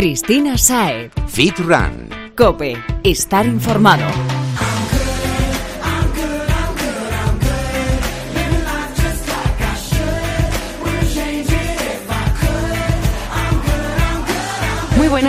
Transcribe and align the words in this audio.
Cristina 0.00 0.56
Saed. 0.56 1.12
Fit 1.26 1.58
Run. 1.58 2.08
Cope. 2.34 2.74
Estar 3.02 3.44
informado. 3.44 4.39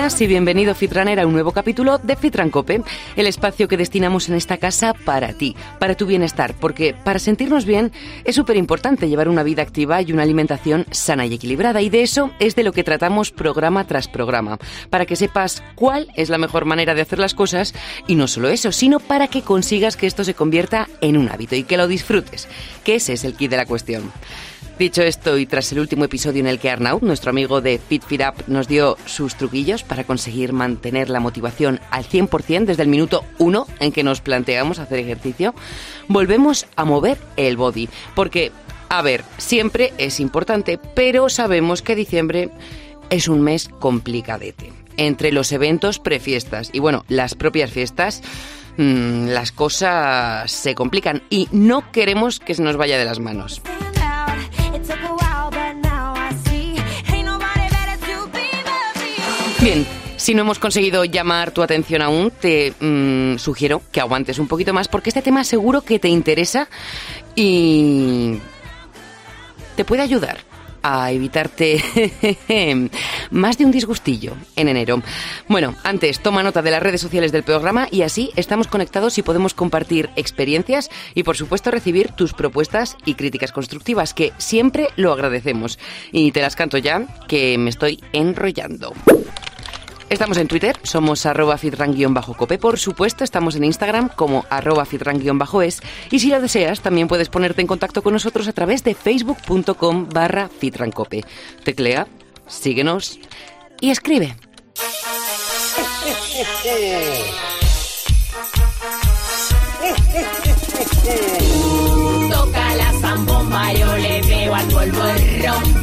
Y 0.02 0.26
bienvenido 0.26 0.74
Fitrunner 0.74 1.20
a 1.20 1.28
un 1.28 1.34
nuevo 1.34 1.52
capítulo 1.52 2.00
de 2.00 2.16
Fitran 2.16 2.50
Cope, 2.50 2.82
el 3.16 3.28
espacio 3.28 3.68
que 3.68 3.78
destinamos 3.78 4.30
en 4.30 4.36
esta 4.36 4.58
casa 4.58 4.96
para 4.96 5.32
ti, 5.34 5.56
para 5.78 5.94
tu 5.94 6.08
bienestar, 6.08 6.56
porque 6.60 6.96
para 6.96 7.20
sentirnos 7.20 7.66
bien 7.66 7.92
es 8.26 8.36
súper 8.36 8.58
importante 8.58 9.08
llevar 9.08 9.30
una 9.30 9.44
vida 9.44 9.62
activa 9.62 10.02
y 10.02 10.12
una 10.12 10.24
alimentación 10.24 10.88
sana 10.90 11.28
y 11.28 11.36
equilibrada 11.36 11.84
y 11.84 11.92
de 11.92 12.02
eso 12.02 12.32
es 12.40 12.56
de 12.56 12.64
lo 12.64 12.74
que 12.74 12.84
tratamos 12.84 13.30
programa 13.30 13.86
tras 13.86 14.08
programa, 14.08 14.58
para 14.90 15.06
que 15.06 15.16
sepas 15.16 15.62
cuál 15.76 16.08
es 16.16 16.30
la 16.30 16.40
mejor 16.40 16.66
manera 16.66 16.96
de 16.96 17.02
hacer 17.02 17.20
las 17.20 17.36
cosas 17.36 17.76
y 18.08 18.16
no 18.16 18.28
solo 18.28 18.50
eso, 18.50 18.72
sino 18.72 19.00
para 19.00 19.28
que 19.28 19.44
consigas 19.44 19.98
que 19.98 20.08
esto 20.08 20.24
se 20.24 20.34
convierta 20.34 20.90
en 21.02 21.16
un 21.16 21.30
hábito 21.30 21.56
y 21.56 21.64
que 21.64 21.78
lo 21.78 21.88
disfrutes, 21.88 22.48
que 22.84 22.96
ese 22.96 23.14
es 23.14 23.24
el 23.24 23.36
kit 23.36 23.52
de 23.52 23.58
la 23.58 23.68
cuestión. 23.68 24.12
Dicho 24.82 25.04
esto, 25.04 25.38
y 25.38 25.46
tras 25.46 25.72
el 25.72 25.78
último 25.78 26.06
episodio 26.06 26.40
en 26.40 26.48
el 26.48 26.58
que 26.58 26.72
Arnaud, 26.72 27.04
nuestro 27.04 27.30
amigo 27.30 27.62
de 27.62 27.78
Fit 27.78 28.04
Fit 28.04 28.22
Up, 28.22 28.44
nos 28.48 28.68
dio 28.68 28.98
sus 29.06 29.36
truquillos 29.36 29.84
para 29.84 30.06
conseguir 30.06 30.54
mantener 30.54 31.12
la 31.12 31.20
motivación 31.20 31.80
al 31.92 32.04
100% 32.04 32.66
desde 32.66 32.82
el 32.82 32.90
minuto 32.90 33.24
1 33.38 33.68
en 33.80 33.92
que 33.92 34.04
nos 34.04 34.22
planteamos 34.22 34.80
hacer 34.80 34.98
ejercicio, 34.98 35.54
volvemos 36.08 36.66
a 36.76 36.84
mover 36.84 37.20
el 37.38 37.58
body. 37.58 37.90
Porque, 38.16 38.52
a 38.90 39.04
ver, 39.04 39.24
siempre 39.38 39.94
es 40.00 40.20
importante, 40.20 40.80
pero 40.96 41.30
sabemos 41.30 41.84
que 41.84 41.96
diciembre 41.96 42.50
es 43.12 43.28
un 43.28 43.44
mes 43.44 43.70
complicadete. 43.70 44.74
Entre 44.98 45.32
los 45.32 45.52
eventos 45.52 46.00
prefiestas 46.00 46.72
y, 46.74 46.80
bueno, 46.80 47.06
las 47.08 47.36
propias 47.36 47.70
fiestas 47.70 48.24
mm, 48.78 49.28
las 49.28 49.52
cosas 49.52 50.52
se 50.52 50.74
complican 50.74 51.22
y 51.30 51.48
no 51.52 51.92
queremos 51.92 52.40
que 52.40 52.56
se 52.56 52.64
nos 52.64 52.78
vaya 52.78 52.98
de 52.98 53.06
las 53.06 53.20
manos. 53.20 53.62
Bien, 59.62 59.86
si 60.18 60.34
no 60.34 60.42
hemos 60.42 60.58
conseguido 60.58 61.06
llamar 61.06 61.52
tu 61.52 61.62
atención 61.62 62.02
aún, 62.02 62.32
te 62.32 62.74
mm, 62.80 63.38
sugiero 63.38 63.84
que 63.92 64.02
aguantes 64.02 64.40
un 64.40 64.48
poquito 64.48 64.74
más 64.74 64.88
porque 64.88 65.12
este 65.12 65.22
tema 65.22 65.44
seguro 65.44 65.82
que 65.82 66.00
te 66.00 66.08
interesa 66.08 66.68
y 67.36 68.40
te 69.76 69.86
puede 69.86 70.02
ayudar 70.02 70.40
a 70.82 71.12
evitarte 71.12 71.80
más 73.30 73.60
de 73.60 73.66
un 73.66 73.72
disgustillo 73.72 74.34
en 74.56 74.68
enero. 74.68 75.04
Bueno, 75.48 75.76
antes 75.84 76.22
toma 76.22 76.42
nota 76.42 76.64
de 76.64 76.72
las 76.72 76.82
redes 76.82 77.02
sociales 77.02 77.32
del 77.32 77.44
programa 77.44 77.88
y 77.92 78.02
así 78.02 78.32
estamos 78.36 78.68
conectados 78.68 79.20
y 79.20 79.22
podemos 79.22 79.54
compartir 79.54 80.10
experiencias 80.16 80.90
y 81.14 81.22
por 81.22 81.38
supuesto 81.38 81.70
recibir 81.70 82.14
tus 82.14 82.34
propuestas 82.34 82.98
y 83.06 83.14
críticas 83.14 83.52
constructivas 83.52 84.16
que 84.16 84.34
siempre 84.40 84.88
lo 84.96 85.14
agradecemos. 85.14 85.78
Y 86.12 86.32
te 86.32 86.42
las 86.42 86.56
canto 86.56 86.80
ya 86.80 87.06
que 87.28 87.60
me 87.60 87.70
estoy 87.70 88.04
enrollando. 88.12 88.94
Estamos 90.12 90.38
en 90.38 90.50
Twitter, 90.50 90.78
somos 90.84 91.26
arroba 91.26 91.58
fitran-cope. 91.58 92.58
Por 92.58 92.78
supuesto, 92.78 93.24
estamos 93.24 93.56
en 93.56 93.64
Instagram 93.64 94.10
como 94.10 94.44
arroba 94.50 94.84
fitran-es. 94.84 95.82
Y 96.12 96.20
si 96.20 96.28
lo 96.28 96.42
deseas, 96.42 96.82
también 96.82 97.08
puedes 97.08 97.30
ponerte 97.30 97.62
en 97.62 97.68
contacto 97.68 98.04
con 98.04 98.12
nosotros 98.12 98.50
a 98.50 98.52
través 98.52 98.84
de 98.84 98.94
facebook.com 98.94 100.10
barra 100.10 100.50
fitrancope. 100.50 101.24
Teclea, 101.64 102.10
síguenos 102.46 103.20
y 103.80 103.92
escribe. 103.92 104.36
Toca 113.12 113.24
la 113.26 113.26
zambomba, 113.26 113.74
yo 113.74 113.98
le 113.98 114.22
veo 114.22 114.56
al 114.56 114.68
polvo 114.68 115.04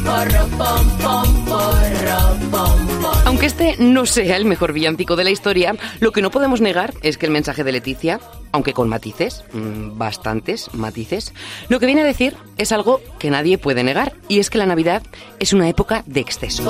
porro, 0.03 0.47
pom, 0.57 0.97
pom, 0.97 1.45
porro, 1.45 2.37
pom, 2.51 3.01
pom. 3.01 3.17
Aunque 3.25 3.45
este 3.45 3.75
no 3.77 4.05
sea 4.05 4.35
el 4.37 4.45
mejor 4.45 4.73
villancico 4.73 5.15
de 5.15 5.23
la 5.23 5.29
historia, 5.29 5.75
lo 5.99 6.11
que 6.11 6.21
no 6.21 6.31
podemos 6.31 6.61
negar 6.61 6.93
es 7.01 7.17
que 7.17 7.25
el 7.25 7.31
mensaje 7.31 7.63
de 7.63 7.71
Leticia, 7.71 8.19
aunque 8.51 8.73
con 8.73 8.89
matices, 8.89 9.43
mm, 9.53 9.97
bastantes 9.97 10.73
matices, 10.73 11.33
lo 11.67 11.79
que 11.79 11.85
viene 11.85 12.01
a 12.01 12.05
decir 12.05 12.35
es 12.57 12.71
algo 12.71 13.01
que 13.19 13.29
nadie 13.29 13.57
puede 13.57 13.83
negar, 13.83 14.13
y 14.27 14.39
es 14.39 14.49
que 14.49 14.57
la 14.57 14.65
Navidad 14.65 15.03
es 15.39 15.53
una 15.53 15.69
época 15.69 16.03
de 16.07 16.21
excesos. 16.21 16.67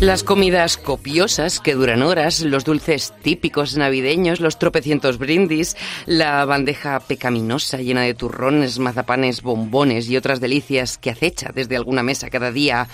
Las 0.00 0.22
comidas 0.22 0.76
copiosas 0.76 1.58
que 1.58 1.74
duran 1.74 2.02
horas, 2.02 2.42
los 2.42 2.64
dulces 2.64 3.12
típicos 3.20 3.76
navideños, 3.76 4.38
los 4.38 4.56
tropecientos 4.56 5.18
brindis, 5.18 5.76
la 6.06 6.44
bandeja 6.44 7.00
pecaminosa 7.00 7.78
llena 7.78 8.02
de 8.02 8.14
turrones, 8.14 8.78
mazapanes, 8.78 9.42
bombones 9.42 10.08
y 10.08 10.16
otras 10.16 10.38
delicias 10.38 10.98
que 10.98 11.10
acecha 11.10 11.50
desde 11.52 11.74
alguna 11.74 12.04
mesa 12.04 12.30
cada 12.30 12.52
día 12.52 12.86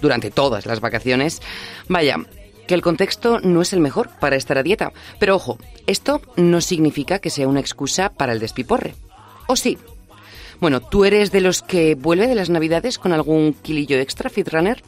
durante 0.00 0.30
todas 0.30 0.64
las 0.64 0.80
vacaciones. 0.80 1.42
Vaya, 1.88 2.16
que 2.66 2.72
el 2.72 2.80
contexto 2.80 3.38
no 3.40 3.60
es 3.60 3.74
el 3.74 3.80
mejor 3.80 4.08
para 4.18 4.36
estar 4.36 4.56
a 4.56 4.62
dieta. 4.62 4.90
Pero 5.18 5.36
ojo, 5.36 5.58
esto 5.86 6.22
no 6.36 6.62
significa 6.62 7.18
que 7.18 7.28
sea 7.28 7.46
una 7.46 7.60
excusa 7.60 8.08
para 8.08 8.32
el 8.32 8.40
despiporre. 8.40 8.94
¿O 9.48 9.56
sí? 9.56 9.76
Bueno, 10.60 10.80
¿tú 10.80 11.04
eres 11.04 11.30
de 11.30 11.42
los 11.42 11.60
que 11.60 11.94
vuelve 11.94 12.26
de 12.26 12.36
las 12.36 12.48
navidades 12.48 12.98
con 12.98 13.12
algún 13.12 13.52
kilillo 13.52 13.98
extra, 13.98 14.30
Fitrunner? 14.30 14.82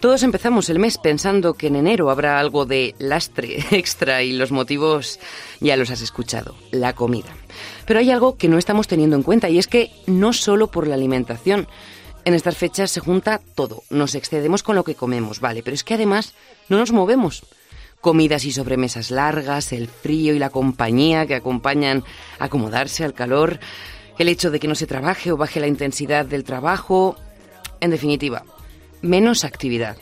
Todos 0.00 0.22
empezamos 0.22 0.68
el 0.68 0.78
mes 0.78 0.98
pensando 0.98 1.54
que 1.54 1.68
en 1.68 1.76
enero 1.76 2.10
habrá 2.10 2.38
algo 2.38 2.66
de 2.66 2.94
lastre 2.98 3.64
extra 3.70 4.22
y 4.22 4.32
los 4.32 4.52
motivos 4.52 5.18
ya 5.60 5.76
los 5.76 5.90
has 5.90 6.02
escuchado, 6.02 6.54
la 6.70 6.92
comida. 6.92 7.34
Pero 7.86 8.00
hay 8.00 8.10
algo 8.10 8.36
que 8.36 8.48
no 8.48 8.58
estamos 8.58 8.86
teniendo 8.86 9.16
en 9.16 9.22
cuenta 9.22 9.48
y 9.48 9.58
es 9.58 9.66
que 9.66 9.90
no 10.06 10.32
solo 10.32 10.68
por 10.68 10.86
la 10.86 10.94
alimentación. 10.94 11.68
En 12.24 12.34
estas 12.34 12.56
fechas 12.56 12.90
se 12.90 13.00
junta 13.00 13.40
todo, 13.54 13.82
nos 13.90 14.14
excedemos 14.14 14.62
con 14.62 14.76
lo 14.76 14.84
que 14.84 14.94
comemos, 14.94 15.40
vale, 15.40 15.62
pero 15.62 15.74
es 15.74 15.84
que 15.84 15.94
además 15.94 16.34
no 16.68 16.78
nos 16.78 16.92
movemos. 16.92 17.44
Comidas 18.00 18.44
y 18.44 18.52
sobremesas 18.52 19.10
largas, 19.10 19.72
el 19.72 19.88
frío 19.88 20.34
y 20.34 20.38
la 20.38 20.50
compañía 20.50 21.26
que 21.26 21.34
acompañan 21.34 22.04
a 22.38 22.46
acomodarse 22.46 23.04
al 23.04 23.14
calor, 23.14 23.58
el 24.18 24.28
hecho 24.28 24.50
de 24.50 24.60
que 24.60 24.68
no 24.68 24.74
se 24.74 24.86
trabaje 24.86 25.32
o 25.32 25.36
baje 25.36 25.60
la 25.60 25.66
intensidad 25.66 26.24
del 26.24 26.44
trabajo, 26.44 27.16
en 27.80 27.90
definitiva, 27.90 28.44
menos 29.04 29.44
actividad. 29.44 29.96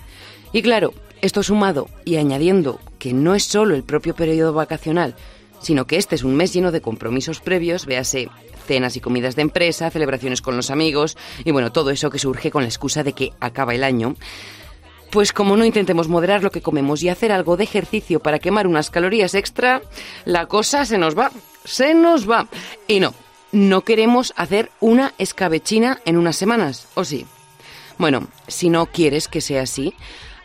Y 0.53 0.63
claro, 0.63 0.95
esto 1.21 1.43
sumado 1.43 1.89
y 2.05 2.17
añadiendo 2.17 2.81
que 2.99 3.13
no 3.13 3.35
es 3.35 3.45
solo 3.45 3.75
el 3.75 3.85
propio 3.85 4.15
periodo 4.15 4.53
vacacional, 4.53 5.15
sino 5.61 5.87
que 5.87 5.97
este 5.97 6.15
es 6.15 6.25
un 6.25 6.35
mes 6.35 6.53
lleno 6.53 6.73
de 6.73 6.81
compromisos 6.81 7.41
previos, 7.41 7.87
véase 7.87 8.29
cenas 8.67 8.97
y 8.97 9.01
comidas 9.01 9.37
de 9.37 9.43
empresa, 9.43 9.91
celebraciones 9.91 10.43
con 10.43 10.57
los 10.57 10.71
amigos 10.71 11.17
y 11.45 11.51
bueno, 11.51 11.73
todo 11.73 11.91
eso 11.91 12.11
que 12.11 12.19
surge 12.19 12.51
con 12.51 12.63
la 12.63 12.69
excusa 12.69 13.03
de 13.03 13.13
que 13.13 13.33
acaba 13.41 13.75
el 13.75 13.85
año. 13.85 14.15
Pues 15.11 15.33
como 15.33 15.57
no 15.57 15.65
intentemos 15.65 16.09
moderar 16.09 16.43
lo 16.43 16.51
que 16.51 16.63
comemos 16.63 17.03
y 17.03 17.09
hacer 17.09 17.33
algo 17.33 17.57
de 17.57 17.65
ejercicio 17.65 18.21
para 18.21 18.39
quemar 18.39 18.67
unas 18.67 18.91
calorías 18.91 19.35
extra, 19.35 19.83
la 20.25 20.47
cosa 20.47 20.85
se 20.87 20.97
nos 20.97 21.19
va, 21.19 21.31
se 21.65 21.95
nos 21.95 22.29
va. 22.29 22.49
Y 22.89 23.01
no, 23.01 23.15
no 23.53 23.83
queremos 23.83 24.33
hacer 24.37 24.71
una 24.81 25.13
escabechina 25.19 26.01
en 26.07 26.17
unas 26.17 26.37
semanas, 26.37 26.89
¿o 26.95 27.05
sí? 27.05 27.27
Bueno, 27.99 28.27
si 28.49 28.71
no 28.71 28.87
quieres 28.87 29.29
que 29.29 29.41
sea 29.41 29.63
así, 29.63 29.95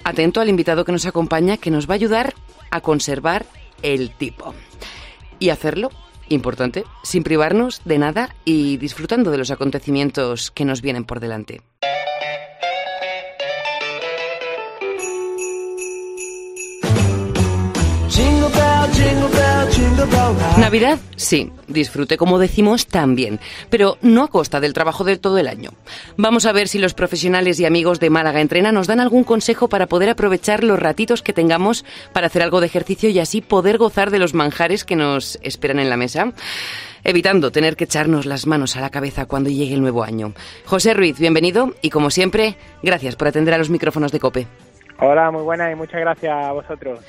atento 0.04 0.42
al 0.42 0.50
invitado 0.50 0.86
que 0.86 0.92
nos 0.92 1.06
acompaña 1.06 1.58
que 1.58 1.72
nos 1.72 1.90
va 1.90 1.94
a 1.94 1.96
ayudar 1.96 2.34
a 2.72 2.82
conservar 2.82 3.46
el 3.82 4.12
tipo. 4.12 4.54
Y 5.40 5.50
hacerlo, 5.50 5.90
importante, 6.30 6.84
sin 7.04 7.24
privarnos 7.24 7.82
de 7.86 7.98
nada 7.98 8.36
y 8.46 8.78
disfrutando 8.78 9.32
de 9.32 9.38
los 9.38 9.52
acontecimientos 9.52 10.52
que 10.52 10.66
nos 10.66 10.82
vienen 10.82 11.06
por 11.06 11.20
delante. 11.20 11.62
Navidad, 20.58 21.00
sí, 21.16 21.52
disfrute 21.68 22.18
como 22.18 22.40
decimos 22.40 22.88
también, 22.88 23.40
pero 23.70 23.98
no 24.02 24.24
a 24.24 24.28
costa 24.28 24.60
del 24.60 24.74
trabajo 24.74 25.04
de 25.04 25.18
todo 25.18 25.38
el 25.38 25.48
año. 25.48 25.72
Vamos 26.18 26.46
a 26.46 26.52
ver 26.52 26.68
si 26.68 26.80
los 26.80 26.94
profesionales 26.94 27.60
y 27.60 27.66
amigos 27.66 28.00
de 28.00 28.10
Málaga 28.10 28.42
Entrena 28.42 28.72
nos 28.72 28.88
dan 28.88 29.00
algún 29.00 29.24
consejo 29.24 29.70
para 29.70 29.88
poder 29.88 30.10
aprovechar 30.10 30.64
los 30.64 30.80
ratitos 30.80 31.22
que 31.22 31.34
tengamos 31.34 31.86
para 32.12 32.28
hacer 32.28 32.42
algo 32.42 32.60
de 32.60 32.68
ejercicio 32.68 33.10
y 33.10 33.20
así 33.20 33.42
poder 33.42 33.78
gozar 33.78 34.12
de 34.12 34.20
los 34.20 34.34
manjares 34.34 34.84
que 34.84 34.96
nos 34.96 35.40
esperan 35.42 35.80
en 35.80 35.90
la 35.90 35.98
mesa 35.98 36.34
evitando 37.04 37.52
tener 37.52 37.78
que 37.78 37.86
echarnos 37.86 38.26
las 38.26 38.48
manos 38.48 38.76
a 38.76 38.82
la 38.82 38.90
cabeza 38.90 39.26
cuando 39.28 39.50
llegue 39.50 39.74
el 39.74 39.82
nuevo 39.82 40.04
año. 40.04 40.34
José 40.66 40.94
Ruiz, 40.94 41.18
bienvenido 41.18 41.72
y 41.82 41.90
como 41.90 42.10
siempre, 42.10 42.58
gracias 42.84 43.16
por 43.16 43.30
atender 43.30 43.54
a 43.54 43.58
los 43.58 43.70
micrófonos 43.70 44.12
de 44.12 44.20
Cope. 44.20 44.48
Hola, 45.00 45.32
muy 45.32 45.44
buena 45.44 45.72
y 45.72 45.76
muchas 45.76 46.02
gracias 46.02 46.34
a 46.34 46.52
vosotros. 46.52 47.00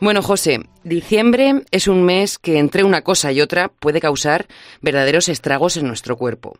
Bueno, 0.00 0.20
José, 0.20 0.60
diciembre 0.84 1.62
es 1.70 1.88
un 1.88 2.04
mes 2.04 2.38
que 2.38 2.58
entre 2.58 2.84
una 2.84 3.00
cosa 3.00 3.32
y 3.32 3.40
otra 3.40 3.68
puede 3.68 4.00
causar 4.00 4.44
verdaderos 4.82 5.30
estragos 5.30 5.78
en 5.78 5.86
nuestro 5.86 6.16
cuerpo. 6.16 6.58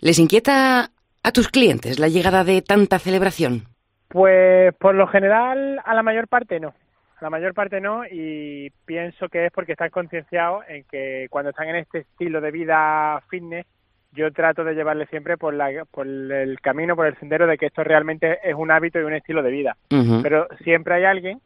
¿Les 0.00 0.18
inquieta 0.18 0.90
a 1.22 1.32
tus 1.32 1.48
clientes 1.48 1.98
la 1.98 2.08
llegada 2.08 2.42
de 2.42 2.62
tanta 2.62 2.98
celebración? 2.98 3.64
Pues 4.08 4.74
por 4.76 4.94
lo 4.94 5.06
general 5.08 5.80
a 5.84 5.94
la 5.94 6.02
mayor 6.02 6.26
parte 6.26 6.58
no. 6.58 6.68
A 6.68 7.24
la 7.24 7.28
mayor 7.28 7.52
parte 7.52 7.82
no 7.82 8.06
y 8.10 8.70
pienso 8.86 9.28
que 9.28 9.46
es 9.46 9.52
porque 9.52 9.72
están 9.72 9.90
concienciados 9.90 10.64
en 10.66 10.84
que 10.84 11.26
cuando 11.28 11.50
están 11.50 11.68
en 11.68 11.76
este 11.76 11.98
estilo 11.98 12.40
de 12.40 12.50
vida 12.50 13.22
fitness 13.28 13.66
yo 14.12 14.32
trato 14.32 14.64
de 14.64 14.74
llevarle 14.74 15.06
siempre 15.06 15.36
por, 15.36 15.54
la, 15.54 15.84
por 15.90 16.06
el 16.06 16.60
camino, 16.60 16.96
por 16.96 17.06
el 17.06 17.16
sendero 17.18 17.46
de 17.46 17.58
que 17.58 17.66
esto 17.66 17.84
realmente 17.84 18.38
es 18.42 18.54
un 18.56 18.70
hábito 18.70 18.98
y 18.98 19.04
un 19.04 19.12
estilo 19.12 19.42
de 19.42 19.50
vida. 19.50 19.76
Pero 20.22 20.48
siempre 20.64 20.94
hay 20.94 21.04
alguien 21.04 21.40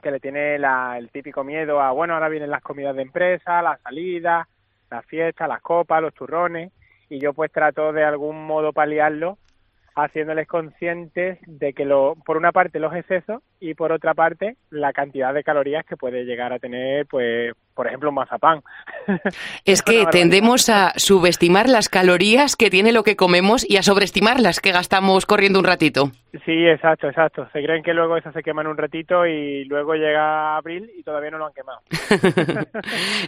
que 0.00 0.10
le 0.10 0.20
tiene 0.20 0.58
la, 0.58 0.96
el 0.98 1.10
típico 1.10 1.44
miedo 1.44 1.80
a, 1.80 1.92
bueno, 1.92 2.14
ahora 2.14 2.28
vienen 2.28 2.50
las 2.50 2.62
comidas 2.62 2.96
de 2.96 3.02
empresa, 3.02 3.62
las 3.62 3.80
salidas, 3.80 4.46
las 4.90 5.04
fiestas, 5.06 5.48
las 5.48 5.60
copas, 5.60 6.02
los 6.02 6.14
turrones, 6.14 6.72
y 7.08 7.18
yo 7.18 7.32
pues 7.32 7.52
trato 7.52 7.92
de 7.92 8.04
algún 8.04 8.46
modo 8.46 8.72
paliarlo 8.72 9.38
haciéndoles 9.94 10.46
conscientes 10.46 11.38
de 11.46 11.72
que 11.72 11.84
lo, 11.84 12.14
por 12.24 12.36
una 12.36 12.52
parte 12.52 12.78
los 12.78 12.94
excesos 12.94 13.42
y 13.60 13.74
por 13.74 13.92
otra 13.92 14.14
parte 14.14 14.56
la 14.70 14.92
cantidad 14.92 15.34
de 15.34 15.42
calorías 15.42 15.84
que 15.84 15.96
puede 15.96 16.24
llegar 16.24 16.52
a 16.52 16.58
tener, 16.58 17.06
pues, 17.06 17.52
por 17.74 17.86
ejemplo, 17.86 18.08
un 18.10 18.16
mazapán. 18.16 18.62
Es 19.64 19.82
que 19.82 20.06
tendemos 20.10 20.68
a 20.68 20.92
subestimar 20.96 21.68
las 21.68 21.88
calorías 21.88 22.56
que 22.56 22.70
tiene 22.70 22.92
lo 22.92 23.02
que 23.02 23.16
comemos 23.16 23.68
y 23.68 23.76
a 23.76 23.82
sobreestimar 23.82 24.40
las 24.40 24.60
que 24.60 24.72
gastamos 24.72 25.26
corriendo 25.26 25.58
un 25.58 25.64
ratito. 25.64 26.10
Sí, 26.44 26.66
exacto, 26.66 27.08
exacto. 27.08 27.48
Se 27.52 27.62
creen 27.62 27.82
que 27.82 27.92
luego 27.92 28.16
esas 28.16 28.32
se 28.34 28.42
queman 28.42 28.66
un 28.66 28.76
ratito 28.76 29.26
y 29.26 29.64
luego 29.64 29.94
llega 29.94 30.56
abril 30.56 30.90
y 30.96 31.02
todavía 31.02 31.30
no 31.30 31.38
lo 31.38 31.46
han 31.46 31.52
quemado. 31.52 31.80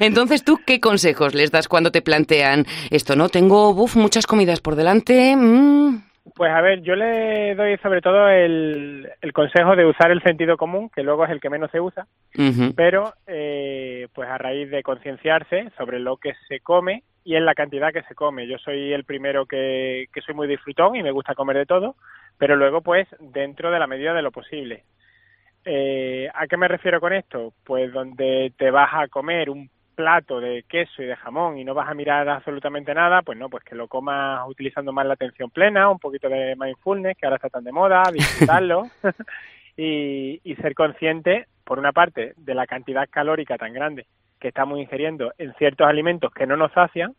Entonces, 0.00 0.44
¿tú 0.44 0.60
qué 0.64 0.80
consejos 0.80 1.34
les 1.34 1.50
das 1.50 1.68
cuando 1.68 1.90
te 1.90 2.02
plantean 2.02 2.64
esto, 2.90 3.16
no? 3.16 3.28
Tengo, 3.28 3.74
buf, 3.74 3.96
muchas 3.96 4.26
comidas 4.26 4.60
por 4.60 4.76
delante. 4.76 5.34
Mm, 5.36 6.11
pues 6.34 6.52
a 6.52 6.60
ver, 6.60 6.82
yo 6.82 6.94
le 6.94 7.54
doy 7.54 7.76
sobre 7.78 8.00
todo 8.00 8.28
el, 8.28 9.08
consejo 9.32 9.74
de 9.76 9.84
usar 9.84 10.10
el 10.10 10.22
sentido 10.22 10.56
común, 10.56 10.88
que 10.94 11.02
luego 11.02 11.24
es 11.24 11.30
el 11.30 11.40
que 11.40 11.50
menos 11.50 11.70
se 11.70 11.80
usa, 11.80 12.06
pero 12.76 13.12
eh, 13.26 14.08
pues 14.14 14.28
a 14.28 14.38
raíz 14.38 14.70
de 14.70 14.82
concienciarse 14.82 15.70
sobre 15.76 15.98
lo 15.98 16.16
que 16.16 16.32
se 16.48 16.60
come 16.60 17.02
y 17.24 17.34
en 17.36 17.44
la 17.44 17.54
cantidad 17.54 17.92
que 17.92 18.02
se 18.02 18.14
come. 18.14 18.46
Yo 18.46 18.58
soy 18.58 18.92
el 18.92 19.04
primero 19.04 19.46
que, 19.46 20.06
que 20.12 20.20
soy 20.20 20.34
muy 20.34 20.46
disfrutón 20.48 20.96
y 20.96 21.02
me 21.02 21.10
gusta 21.10 21.34
comer 21.34 21.56
de 21.56 21.66
todo, 21.66 21.96
pero 22.38 22.56
luego 22.56 22.82
pues 22.82 23.08
dentro 23.18 23.70
de 23.70 23.78
la 23.78 23.86
medida 23.86 24.14
de 24.14 24.22
lo 24.22 24.30
posible. 24.30 24.84
Eh, 25.64 26.28
¿A 26.34 26.46
qué 26.46 26.56
me 26.56 26.68
refiero 26.68 27.00
con 27.00 27.12
esto? 27.12 27.52
Pues 27.64 27.92
donde 27.92 28.52
te 28.56 28.70
vas 28.70 28.90
a 28.92 29.08
comer 29.08 29.50
un 29.50 29.70
plato 29.94 30.40
de 30.40 30.64
queso 30.68 31.02
y 31.02 31.06
de 31.06 31.16
jamón 31.16 31.58
y 31.58 31.64
no 31.64 31.74
vas 31.74 31.88
a 31.88 31.94
mirar 31.94 32.28
absolutamente 32.28 32.94
nada, 32.94 33.22
pues 33.22 33.38
no, 33.38 33.48
pues 33.48 33.64
que 33.64 33.74
lo 33.74 33.88
comas 33.88 34.40
utilizando 34.48 34.92
más 34.92 35.06
la 35.06 35.14
atención 35.14 35.50
plena, 35.50 35.88
un 35.88 35.98
poquito 35.98 36.28
de 36.28 36.56
mindfulness, 36.56 37.16
que 37.16 37.26
ahora 37.26 37.36
está 37.36 37.48
tan 37.48 37.64
de 37.64 37.72
moda, 37.72 38.02
disfrutarlo 38.12 38.84
y, 39.76 40.40
y 40.42 40.56
ser 40.56 40.74
consciente, 40.74 41.46
por 41.64 41.78
una 41.78 41.92
parte, 41.92 42.34
de 42.36 42.54
la 42.54 42.66
cantidad 42.66 43.08
calórica 43.08 43.56
tan 43.56 43.72
grande 43.72 44.06
que 44.40 44.48
estamos 44.48 44.78
ingiriendo 44.78 45.32
en 45.38 45.54
ciertos 45.54 45.86
alimentos 45.86 46.32
que 46.32 46.46
no 46.46 46.56
nos 46.56 46.72
sacian 46.72 47.14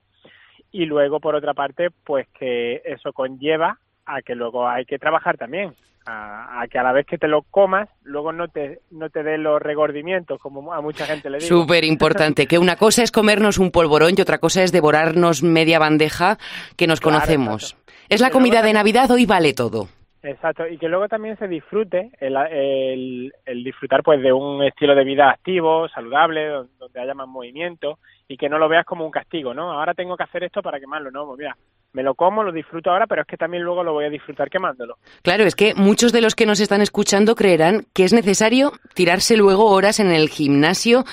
y 0.73 0.85
luego, 0.85 1.19
por 1.19 1.35
otra 1.35 1.53
parte, 1.53 1.89
pues 2.03 2.27
que 2.37 2.81
eso 2.83 3.13
conlleva 3.13 3.77
a 4.05 4.21
que 4.21 4.35
luego 4.35 4.67
hay 4.67 4.85
que 4.85 4.99
trabajar 4.99 5.37
también 5.37 5.73
a, 6.05 6.65
que 6.69 6.79
a 6.79 6.83
la 6.83 6.91
vez 6.91 7.05
que 7.05 7.17
te 7.17 7.27
lo 7.27 7.43
comas, 7.43 7.89
luego 8.03 8.31
no 8.31 8.47
te, 8.47 8.79
no 8.91 9.09
te 9.09 9.23
dé 9.23 9.37
los 9.37 9.61
regordimientos, 9.61 10.39
como 10.39 10.73
a 10.73 10.81
mucha 10.81 11.05
gente 11.05 11.29
le 11.29 11.39
digo. 11.39 11.47
Súper 11.47 11.83
importante, 11.83 12.47
que 12.47 12.59
una 12.59 12.75
cosa 12.75 13.03
es 13.03 13.11
comernos 13.11 13.57
un 13.57 13.71
polvorón 13.71 14.13
y 14.17 14.21
otra 14.21 14.37
cosa 14.37 14.63
es 14.63 14.71
devorarnos 14.71 15.43
media 15.43 15.79
bandeja 15.79 16.37
que 16.77 16.87
nos 16.87 16.99
conocemos. 16.99 17.77
Es 18.09 18.21
la 18.21 18.31
comida 18.31 18.61
de 18.61 18.73
Navidad, 18.73 19.09
hoy 19.11 19.25
vale 19.25 19.53
todo. 19.53 19.87
Exacto, 20.21 20.65
y 20.65 20.77
que 20.77 20.87
luego 20.87 21.09
también 21.09 21.37
se 21.37 21.49
disfrute, 21.49 22.11
el, 22.21 23.33
el, 23.45 23.63
disfrutar 23.63 24.03
pues 24.03 24.21
de 24.21 24.31
un 24.31 24.63
estilo 24.63 24.95
de 24.95 25.03
vida 25.03 25.29
activo, 25.29 25.89
saludable, 25.89 26.45
donde, 26.79 27.01
haya 27.01 27.13
más 27.13 27.27
movimiento 27.27 27.99
y 28.29 28.37
que 28.37 28.47
no 28.47 28.57
lo 28.57 28.69
veas 28.69 28.85
como 28.85 29.05
un 29.05 29.11
castigo, 29.11 29.53
¿no? 29.53 29.73
Ahora 29.73 29.93
tengo 29.93 30.15
que 30.15 30.23
hacer 30.23 30.45
esto 30.45 30.61
para 30.61 30.79
quemarlo, 30.79 31.11
¿no? 31.11 31.25
Pues 31.25 31.39
mira, 31.39 31.57
me 31.93 32.03
lo 32.03 32.15
como, 32.15 32.43
lo 32.43 32.51
disfruto 32.51 32.89
ahora, 32.89 33.07
pero 33.07 33.21
es 33.21 33.27
que 33.27 33.37
también 33.37 33.63
luego 33.63 33.83
lo 33.83 33.93
voy 33.93 34.05
a 34.05 34.09
disfrutar 34.09 34.49
quemándolo. 34.49 34.97
Claro, 35.21 35.45
es 35.45 35.55
que 35.55 35.73
muchos 35.75 36.11
de 36.11 36.21
los 36.21 36.35
que 36.35 36.45
nos 36.45 36.59
están 36.59 36.81
escuchando 36.81 37.35
creerán 37.35 37.85
que 37.93 38.03
es 38.03 38.13
necesario 38.13 38.73
tirarse 38.93 39.37
luego 39.37 39.67
horas 39.67 39.99
en 39.99 40.11
el 40.11 40.29
gimnasio 40.29 41.05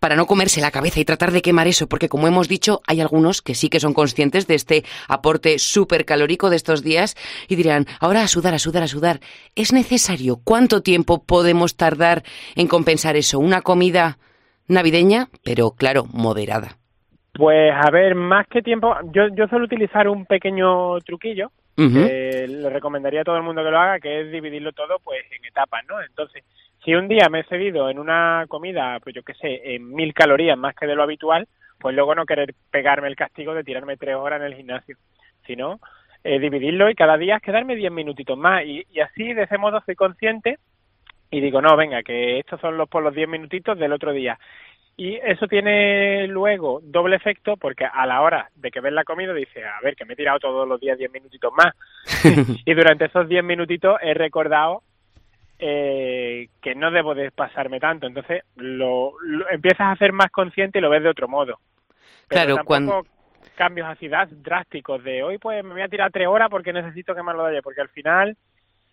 para 0.00 0.16
no 0.16 0.26
comerse 0.26 0.60
la 0.60 0.72
cabeza 0.72 0.98
y 0.98 1.04
tratar 1.04 1.30
de 1.30 1.42
quemar 1.42 1.68
eso, 1.68 1.86
porque 1.86 2.08
como 2.08 2.26
hemos 2.26 2.48
dicho, 2.48 2.80
hay 2.88 3.00
algunos 3.00 3.40
que 3.40 3.54
sí 3.54 3.68
que 3.68 3.78
son 3.78 3.94
conscientes 3.94 4.48
de 4.48 4.56
este 4.56 4.84
aporte 5.06 5.60
súper 5.60 6.04
calórico 6.04 6.50
de 6.50 6.56
estos 6.56 6.82
días 6.82 7.14
y 7.46 7.54
dirán, 7.54 7.86
ahora 8.00 8.24
a 8.24 8.28
sudar, 8.28 8.52
a 8.52 8.58
sudar, 8.58 8.82
a 8.82 8.88
sudar. 8.88 9.20
¿Es 9.54 9.72
necesario? 9.72 10.40
¿Cuánto 10.42 10.82
tiempo 10.82 11.22
podemos 11.24 11.76
tardar 11.76 12.24
en 12.56 12.66
compensar 12.66 13.14
eso? 13.14 13.38
Una 13.38 13.62
comida 13.62 14.18
navideña, 14.66 15.28
pero 15.44 15.70
claro, 15.70 16.06
moderada. 16.12 16.81
Pues 17.34 17.72
a 17.74 17.90
ver, 17.90 18.14
más 18.14 18.46
que 18.46 18.62
tiempo, 18.62 18.94
yo, 19.12 19.28
yo 19.28 19.48
suelo 19.48 19.64
utilizar 19.64 20.06
un 20.08 20.26
pequeño 20.26 20.98
truquillo, 21.00 21.50
que 21.74 22.46
le 22.46 22.70
recomendaría 22.70 23.22
a 23.22 23.24
todo 23.24 23.36
el 23.36 23.42
mundo 23.42 23.64
que 23.64 23.70
lo 23.70 23.78
haga, 23.78 23.98
que 23.98 24.20
es 24.20 24.30
dividirlo 24.30 24.72
todo 24.72 24.98
pues 25.02 25.24
en 25.32 25.44
etapas, 25.44 25.82
¿no? 25.88 26.02
Entonces, 26.02 26.44
si 26.84 26.94
un 26.94 27.08
día 27.08 27.28
me 27.30 27.40
he 27.40 27.44
cedido 27.44 27.88
en 27.88 27.98
una 27.98 28.44
comida, 28.46 29.00
pues 29.00 29.14
yo 29.14 29.22
qué 29.22 29.34
sé, 29.34 29.74
en 29.74 29.88
mil 29.94 30.12
calorías 30.12 30.58
más 30.58 30.74
que 30.74 30.86
de 30.86 30.94
lo 30.94 31.02
habitual, 31.02 31.48
pues 31.78 31.94
luego 31.94 32.14
no 32.14 32.26
querer 32.26 32.54
pegarme 32.70 33.08
el 33.08 33.16
castigo 33.16 33.54
de 33.54 33.64
tirarme 33.64 33.96
tres 33.96 34.16
horas 34.16 34.40
en 34.40 34.46
el 34.46 34.54
gimnasio, 34.54 34.96
sino 35.46 35.80
eh, 36.24 36.38
dividirlo 36.38 36.90
y 36.90 36.94
cada 36.94 37.16
día 37.16 37.40
quedarme 37.40 37.74
diez 37.74 37.90
minutitos 37.90 38.36
más. 38.36 38.64
Y, 38.64 38.84
y, 38.92 39.00
así, 39.00 39.32
de 39.32 39.44
ese 39.44 39.58
modo, 39.58 39.80
soy 39.84 39.94
consciente 39.94 40.58
y 41.30 41.40
digo, 41.40 41.62
no, 41.62 41.76
venga, 41.76 42.02
que 42.02 42.38
estos 42.38 42.60
son 42.60 42.76
los 42.76 42.88
por 42.88 43.02
los 43.02 43.14
diez 43.14 43.28
minutitos 43.28 43.78
del 43.78 43.92
otro 43.92 44.12
día. 44.12 44.38
Y 44.96 45.16
eso 45.16 45.48
tiene 45.48 46.26
luego 46.26 46.80
doble 46.82 47.16
efecto 47.16 47.56
porque 47.56 47.84
a 47.84 48.06
la 48.06 48.20
hora 48.20 48.50
de 48.54 48.70
que 48.70 48.80
ves 48.80 48.92
la 48.92 49.04
comida 49.04 49.32
dice, 49.32 49.64
a 49.64 49.80
ver, 49.82 49.96
que 49.96 50.04
me 50.04 50.12
he 50.12 50.16
tirado 50.16 50.38
todos 50.38 50.68
los 50.68 50.80
días 50.80 50.98
diez 50.98 51.10
minutitos 51.10 51.52
más. 51.54 51.74
y 52.64 52.74
durante 52.74 53.06
esos 53.06 53.28
diez 53.28 53.42
minutitos 53.42 53.96
he 54.02 54.14
recordado 54.14 54.82
eh, 55.58 56.48
que 56.60 56.74
no 56.74 56.90
debo 56.90 57.14
de 57.14 57.30
pasarme 57.30 57.80
tanto. 57.80 58.06
Entonces 58.06 58.42
lo, 58.56 59.14
empiezas 59.50 59.92
a 59.92 59.96
ser 59.96 60.12
más 60.12 60.30
consciente 60.30 60.78
y 60.78 60.82
lo 60.82 60.90
ves 60.90 61.02
de 61.02 61.08
otro 61.08 61.26
modo. 61.26 61.58
claro, 62.28 62.58
cuando 62.64 63.06
cambios 63.56 63.88
así 63.88 64.08
drásticos 64.08 65.04
de 65.04 65.22
hoy 65.22 65.38
pues 65.38 65.62
me 65.62 65.72
voy 65.72 65.82
a 65.82 65.88
tirar 65.88 66.10
tres 66.10 66.26
horas 66.26 66.48
porque 66.48 66.72
necesito 66.72 67.14
que 67.14 67.22
me 67.22 67.34
lo 67.34 67.44
porque 67.62 67.80
al 67.80 67.90
final 67.90 68.36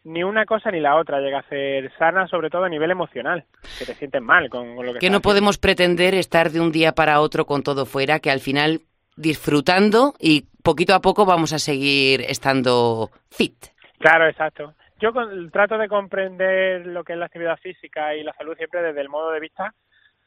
ni 0.04 0.24
una 0.24 0.46
cosa 0.46 0.72
ni 0.72 0.80
la 0.80 0.96
otra 0.96 1.20
llega 1.20 1.40
a 1.40 1.50
ser 1.50 1.92
sana, 1.98 2.28
sobre 2.28 2.50
todo 2.50 2.64
a 2.64 2.70
nivel 2.70 2.92
emocional, 2.92 3.46
que 3.78 3.86
te 3.86 3.94
sientes 3.96 4.22
mal 4.22 4.50
con, 4.50 4.76
lo 4.76 4.94
que 4.94 5.00
Que 5.00 5.10
no 5.10 5.22
podemos 5.22 5.58
pretender 5.58 6.16
estar 6.16 6.50
de 6.52 6.60
un 6.60 6.72
día 6.72 6.94
para 6.94 7.22
otro 7.22 7.46
con 7.46 7.64
todo 7.64 7.86
fuera, 7.86 8.20
que 8.20 8.32
al 8.32 8.40
final 8.40 8.82
disfrutando 9.16 10.14
y 10.20 10.46
poquito 10.64 10.94
a 10.94 11.02
poco 11.02 11.26
vamos 11.26 11.54
a 11.54 11.60
seguir 11.60 12.22
estando 12.22 13.10
fit. 13.30 13.56
Claro, 14.00 14.28
exacto 14.28 14.74
yo 15.00 15.12
trato 15.52 15.78
de 15.78 15.88
comprender 15.88 16.86
lo 16.86 17.04
que 17.04 17.14
es 17.14 17.20
la 17.20 17.26
actividad 17.26 17.58
física 17.58 18.16
y 18.16 18.24
la 18.24 18.34
salud 18.34 18.56
siempre 18.56 18.82
desde 18.82 19.02
el 19.02 19.10
modo 19.10 19.32
de 19.32 19.40
vista, 19.40 19.74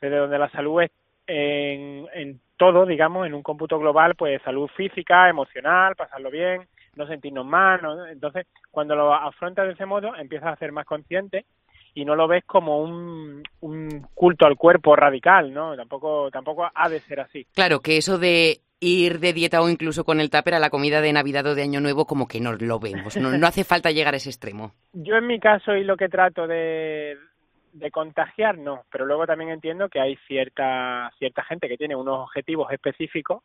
desde 0.00 0.16
donde 0.16 0.38
la 0.38 0.50
salud 0.50 0.82
es 0.82 0.90
en, 1.26 2.06
en 2.14 2.40
todo, 2.56 2.86
digamos, 2.86 3.26
en 3.26 3.34
un 3.34 3.42
cómputo 3.42 3.78
global, 3.78 4.14
pues 4.16 4.40
salud 4.42 4.68
física, 4.68 5.28
emocional, 5.28 5.94
pasarlo 5.94 6.30
bien, 6.30 6.66
no 6.96 7.06
sentirnos 7.06 7.46
mal. 7.46 7.80
Entonces, 8.10 8.46
cuando 8.70 8.94
lo 8.94 9.14
afrontas 9.14 9.66
de 9.66 9.72
ese 9.72 9.86
modo, 9.86 10.14
empiezas 10.16 10.52
a 10.52 10.56
ser 10.56 10.72
más 10.72 10.86
consciente 10.86 11.44
y 11.94 12.04
no 12.04 12.16
lo 12.16 12.26
ves 12.26 12.44
como 12.44 12.82
un, 12.82 13.42
un 13.60 14.06
culto 14.14 14.46
al 14.46 14.56
cuerpo 14.56 14.96
radical, 14.96 15.52
¿no? 15.52 15.76
Tampoco, 15.76 16.30
tampoco 16.30 16.70
ha 16.72 16.88
de 16.88 17.00
ser 17.00 17.20
así. 17.20 17.46
Claro, 17.54 17.80
que 17.80 17.98
eso 17.98 18.18
de 18.18 18.60
ir 18.80 19.20
de 19.20 19.32
dieta 19.32 19.62
o 19.62 19.68
incluso 19.68 20.04
con 20.04 20.18
el 20.18 20.30
tupper 20.30 20.54
a 20.54 20.58
la 20.58 20.70
comida 20.70 21.00
de 21.00 21.12
Navidad 21.12 21.46
o 21.46 21.54
de 21.54 21.62
Año 21.62 21.80
Nuevo 21.80 22.06
como 22.06 22.26
que 22.26 22.40
no 22.40 22.52
lo 22.52 22.80
vemos. 22.80 23.16
No, 23.16 23.30
no 23.30 23.46
hace 23.46 23.64
falta 23.64 23.90
llegar 23.90 24.14
a 24.14 24.16
ese 24.16 24.30
extremo. 24.30 24.72
Yo 24.92 25.16
en 25.16 25.26
mi 25.26 25.38
caso 25.38 25.76
y 25.76 25.84
lo 25.84 25.96
que 25.96 26.08
trato 26.08 26.46
de, 26.46 27.16
de 27.72 27.90
contagiar, 27.90 28.58
no. 28.58 28.84
Pero 28.90 29.06
luego 29.06 29.26
también 29.26 29.50
entiendo 29.50 29.88
que 29.88 30.00
hay 30.00 30.16
cierta, 30.26 31.10
cierta 31.18 31.44
gente 31.44 31.68
que 31.68 31.76
tiene 31.76 31.94
unos 31.94 32.20
objetivos 32.20 32.72
específicos 32.72 33.42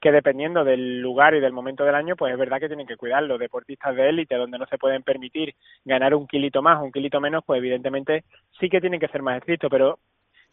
que 0.00 0.10
dependiendo 0.12 0.64
del 0.64 1.00
lugar 1.00 1.34
y 1.34 1.40
del 1.40 1.52
momento 1.52 1.84
del 1.84 1.94
año, 1.94 2.16
pues 2.16 2.32
es 2.32 2.38
verdad 2.38 2.58
que 2.58 2.68
tienen 2.68 2.86
que 2.86 2.96
cuidarlo. 2.96 3.36
Deportistas 3.36 3.94
de 3.94 4.08
élite 4.08 4.34
donde 4.34 4.58
no 4.58 4.66
se 4.66 4.78
pueden 4.78 5.02
permitir 5.02 5.54
ganar 5.84 6.14
un 6.14 6.26
kilito 6.26 6.62
más 6.62 6.78
o 6.78 6.84
un 6.84 6.92
kilito 6.92 7.20
menos, 7.20 7.44
pues 7.44 7.58
evidentemente 7.58 8.24
sí 8.58 8.70
que 8.70 8.80
tienen 8.80 8.98
que 8.98 9.08
ser 9.08 9.22
más 9.22 9.36
estrictos, 9.36 9.70
pero 9.70 9.98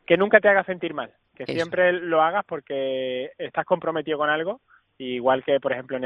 que 0.06 0.18
nunca 0.18 0.40
te 0.40 0.50
haga 0.50 0.64
sentir 0.64 0.94
mal, 0.94 1.12
que 1.36 1.46
siempre 1.46 1.94
lo 1.94 2.22
hagas 2.22 2.46
porque 2.46 3.32
estás 3.38 3.66
comprometido 3.66 4.18
con 4.18 4.30
algo, 4.30 4.62
igual 4.98 5.44
que 5.44 5.60
por 5.60 5.74
ejemplo 5.74 5.98
en 5.98 6.04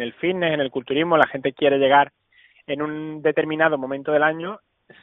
el, 0.00 0.12
fitness, 0.14 0.54
en 0.54 0.60
el 0.60 0.70
culturismo, 0.70 1.16
la 1.16 1.28
gente 1.28 1.52
quiere 1.52 1.78
llegar 1.78 2.12
en 2.66 2.82
un 2.82 3.22
determinado 3.22 3.78
momento 3.78 4.12
del 4.12 4.22
año, 4.22 4.58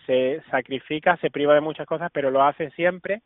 se 0.06 0.42
sacrifica, 0.50 1.18
se 1.18 1.32
priva 1.32 1.54
de 1.54 1.62
muchas 1.62 1.88
cosas, 1.88 2.10
pero 2.14 2.30
lo 2.30 2.44
hace 2.44 2.72
siempre, 2.72 3.22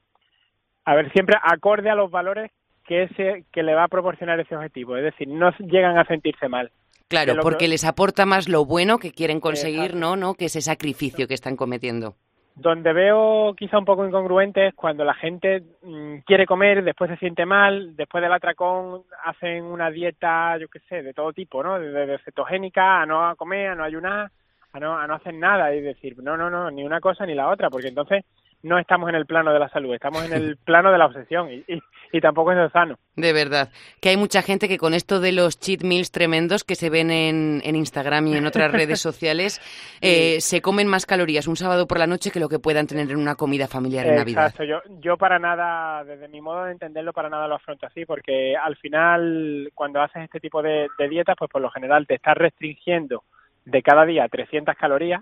a 0.86 0.96
ver, 0.96 1.12
siempre 1.12 1.38
acorde 1.42 1.90
a 1.90 1.96
los 1.96 2.12
valores 2.12 2.52
que 2.86 3.04
ese 3.04 3.46
que 3.52 3.64
le 3.64 3.76
va 3.76 3.86
a 3.86 3.88
proporcionar 3.88 4.40
ese 4.40 4.56
objetivo, 4.56 4.96
es 4.98 5.04
decir, 5.04 5.28
no 5.28 5.52
llegan 5.60 5.98
a 5.98 6.06
sentirse 6.06 6.48
mal. 6.48 6.72
Claro, 7.08 7.36
porque 7.42 7.68
les 7.68 7.86
aporta 7.86 8.26
más 8.26 8.50
lo 8.50 8.66
bueno 8.66 8.98
que 8.98 9.12
quieren 9.12 9.40
conseguir, 9.40 9.96
¿no? 9.96 10.16
¿no? 10.16 10.34
Que 10.34 10.46
ese 10.46 10.62
sacrificio 10.62 11.28
que 11.28 11.36
están 11.36 11.56
cometiendo. 11.56 12.16
Donde 12.56 12.94
veo 12.94 13.54
quizá 13.56 13.78
un 13.78 13.86
poco 13.86 14.08
incongruente 14.08 14.68
es 14.68 14.74
cuando 14.74 15.04
la 15.04 15.14
gente 15.14 15.62
mm, 15.84 16.20
quiere 16.26 16.46
comer, 16.46 16.84
después 16.84 17.12
se 17.12 17.18
siente 17.18 17.46
mal, 17.46 17.96
después 17.96 18.22
del 18.24 18.32
atracón 18.32 19.04
hacen 19.26 19.66
una 19.66 19.92
dieta, 19.92 20.58
yo 20.58 20.68
qué 20.70 20.80
sé, 20.88 21.04
de 21.04 21.14
todo 21.14 21.34
tipo, 21.34 21.62
¿no? 21.62 21.78
Desde 21.78 22.18
cetogénica 22.20 23.02
a 23.02 23.06
no 23.06 23.36
comer, 23.36 23.70
a 23.70 23.76
no 23.76 23.84
ayunar, 23.84 24.32
a 24.72 24.80
no, 24.80 24.98
a 24.98 25.06
no 25.06 25.16
hacer 25.16 25.34
nada 25.34 25.76
y 25.76 25.82
decir, 25.82 26.18
no, 26.24 26.38
no, 26.38 26.50
no, 26.50 26.72
ni 26.72 26.84
una 26.84 27.02
cosa 27.02 27.26
ni 27.26 27.36
la 27.36 27.50
otra, 27.50 27.70
porque 27.70 27.90
entonces 27.90 28.24
no 28.66 28.80
estamos 28.80 29.08
en 29.10 29.16
el 29.16 29.28
plano 29.28 29.54
de 29.54 29.60
la 29.60 29.70
salud, 29.70 29.94
estamos 29.94 30.26
en 30.26 30.34
el 30.34 30.58
plano 30.66 30.92
de 30.92 30.98
la 30.98 31.06
obsesión 31.06 31.52
y, 31.52 31.64
y, 32.12 32.20
tampoco 32.20 32.52
es 32.52 32.72
sano. 32.72 32.98
De 33.16 33.32
verdad, 33.32 33.70
que 34.02 34.10
hay 34.10 34.18
mucha 34.18 34.42
gente 34.42 34.68
que 34.68 34.80
con 34.80 34.96
esto 34.96 35.20
de 35.20 35.32
los 35.32 35.60
cheat 35.60 35.84
meals 35.84 36.12
tremendos 36.12 36.64
que 36.64 36.74
se 36.74 36.90
ven 36.90 37.12
en, 37.12 37.62
en 37.64 37.76
Instagram 37.76 38.28
y 38.28 38.38
en 38.38 38.46
otras 38.48 38.72
redes 38.72 39.00
sociales, 39.10 39.62
eh, 40.02 40.42
se 40.42 40.62
comen 40.62 40.88
más 40.88 41.06
calorías 41.06 41.48
un 41.48 41.58
sábado 41.58 41.88
por 41.88 42.00
la 42.00 42.08
noche 42.08 42.32
que 42.32 42.40
lo 42.40 42.50
que 42.50 42.58
puedan 42.58 42.88
tener 42.88 43.12
en 43.12 43.18
una 43.18 43.36
comida 43.36 43.68
familiar 43.68 44.08
en 44.08 44.16
Navidad. 44.16 44.46
Exacto, 44.46 44.64
yo, 44.64 44.82
yo 45.00 45.16
para 45.16 45.38
nada, 45.38 46.04
desde 46.04 46.28
mi 46.28 46.42
modo 46.42 46.64
de 46.66 46.72
entenderlo, 46.72 47.14
para 47.14 47.30
nada 47.30 47.48
lo 47.48 47.56
afronto 47.56 47.86
así, 47.86 48.06
porque 48.06 48.56
al 48.58 48.76
final 48.78 49.70
cuando 49.76 50.02
haces 50.02 50.24
este 50.24 50.40
tipo 50.40 50.64
de, 50.64 50.88
de 50.98 51.08
dietas, 51.08 51.36
pues 51.38 51.52
por 51.52 51.62
lo 51.62 51.70
general 51.70 52.08
te 52.08 52.16
estás 52.16 52.36
restringiendo 52.36 53.24
de 53.66 53.84
cada 53.84 54.06
día 54.06 54.28
300 54.28 54.76
calorías 54.76 55.22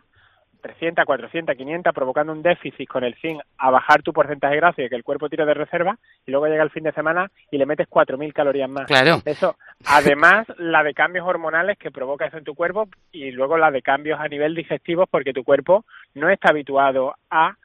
300, 0.63 1.03
400, 1.05 1.55
500, 1.57 1.93
provocando 1.93 2.31
un 2.31 2.41
déficit 2.41 2.87
con 2.87 3.03
el 3.03 3.15
fin 3.15 3.37
a 3.57 3.69
bajar 3.69 4.01
tu 4.01 4.13
porcentaje 4.13 4.53
de 4.55 4.61
grasa 4.61 4.81
y 4.81 4.89
que 4.89 4.95
el 4.95 5.03
cuerpo 5.03 5.29
tire 5.29 5.45
de 5.45 5.53
reserva, 5.53 5.99
y 6.25 6.31
luego 6.31 6.47
llega 6.47 6.63
el 6.63 6.71
fin 6.71 6.83
de 6.83 6.93
semana 6.93 7.29
y 7.51 7.57
le 7.57 7.65
metes 7.65 7.87
4.000 7.89 8.31
calorías 8.31 8.69
más. 8.69 8.87
Claro. 8.87 9.21
Eso, 9.25 9.57
además, 9.85 10.47
la 10.57 10.81
de 10.83 10.93
cambios 10.93 11.27
hormonales 11.27 11.77
que 11.77 11.91
provoca 11.91 12.25
eso 12.25 12.37
en 12.37 12.45
tu 12.45 12.55
cuerpo 12.55 12.87
y 13.11 13.31
luego 13.31 13.57
la 13.57 13.71
de 13.71 13.81
cambios 13.81 14.19
a 14.21 14.29
nivel 14.29 14.55
digestivo 14.55 15.05
porque 15.05 15.33
tu 15.33 15.43
cuerpo 15.43 15.83
no 16.13 16.29
está 16.29 16.49
habituado 16.51 17.13
a 17.29 17.55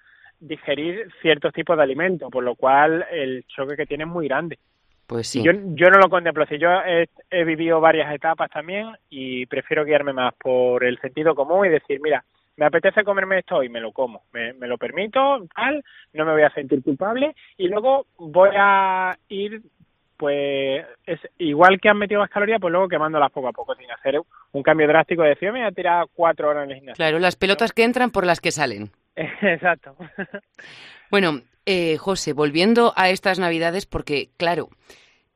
digerir 0.40 1.09
ciertos 1.23 1.52
tipos 1.52 1.76
de 1.76 1.85
alimentos, 1.85 2.31
por 2.31 2.43
lo 2.43 2.57
cual 2.57 3.07
el 3.12 3.45
choque 3.47 3.76
que 3.76 3.87
tiene 3.87 4.05
es 4.05 4.11
muy 4.11 4.26
grande. 4.26 4.59
Pues 5.07 5.28
sí. 5.28 5.43
Yo, 5.43 5.52
yo 5.52 5.88
no 5.88 6.00
lo 6.00 6.11
contemplo 6.11 6.43
así. 6.43 6.59
Yo 6.59 6.69
he, 6.85 7.09
he 7.31 7.45
vivido 7.45 7.81
varias 7.81 8.12
etapas 8.12 8.50
también 8.50 8.88
y 9.09 9.47
prefiero 9.47 9.85
guiarme 9.85 10.12
más 10.12 10.35
por 10.35 10.85
el 10.85 10.99
sentido 10.99 11.35
común 11.35 11.64
y 11.64 11.71
decir, 11.71 12.00
mira, 12.02 12.25
me 12.59 12.67
apetece 12.67 13.05
comerme 13.05 13.38
esto 13.38 13.62
y 13.62 13.69
me 13.69 13.81
lo 13.81 13.93
como, 13.93 14.25
me, 14.33 14.53
lo 14.67 14.77
permito, 14.77 15.47
tal, 15.55 15.83
no 16.12 16.25
me 16.25 16.33
voy 16.33 16.43
a 16.43 16.50
sentir 16.50 16.83
culpable 16.83 17.35
y 17.57 17.69
luego 17.69 18.07
voy 18.19 18.50
a 18.59 19.17
ir 19.29 19.62
pues 20.17 20.85
es 21.07 21.21
igual 21.38 21.81
que 21.81 21.88
han 21.88 21.97
metido 21.97 22.21
más 22.21 22.31
calorías, 22.31 22.61
pues 22.61 22.73
luego 22.73 22.88
quemándolas 22.88 23.31
poco 23.31 23.47
a 23.47 23.53
poco, 23.53 23.77
sin 23.77 23.88
hacer 23.93 24.21
un 24.50 24.62
cambio 24.65 24.88
drástico 24.88 25.23
de 25.23 25.29
decir, 25.29 25.53
me 25.53 25.61
voy 25.61 25.69
a 25.69 25.73
tirar 25.73 26.07
cuatro 26.12 26.49
horas 26.49 26.65
en 26.65 26.71
el 26.71 26.77
gimnasio. 26.79 26.97
Claro, 26.97 27.21
las 27.21 27.37
pelotas 27.37 27.73
que 27.73 27.85
entran 27.85 28.11
por 28.11 28.27
las 28.27 28.41
que 28.41 28.50
salen. 28.50 28.91
Exacto. 29.15 29.95
bueno, 31.12 31.43
eh, 31.67 31.97
José, 31.99 32.33
volviendo 32.33 32.93
a 32.97 33.11
estas 33.11 33.38
navidades, 33.38 33.87
porque 33.87 34.31
claro, 34.37 34.71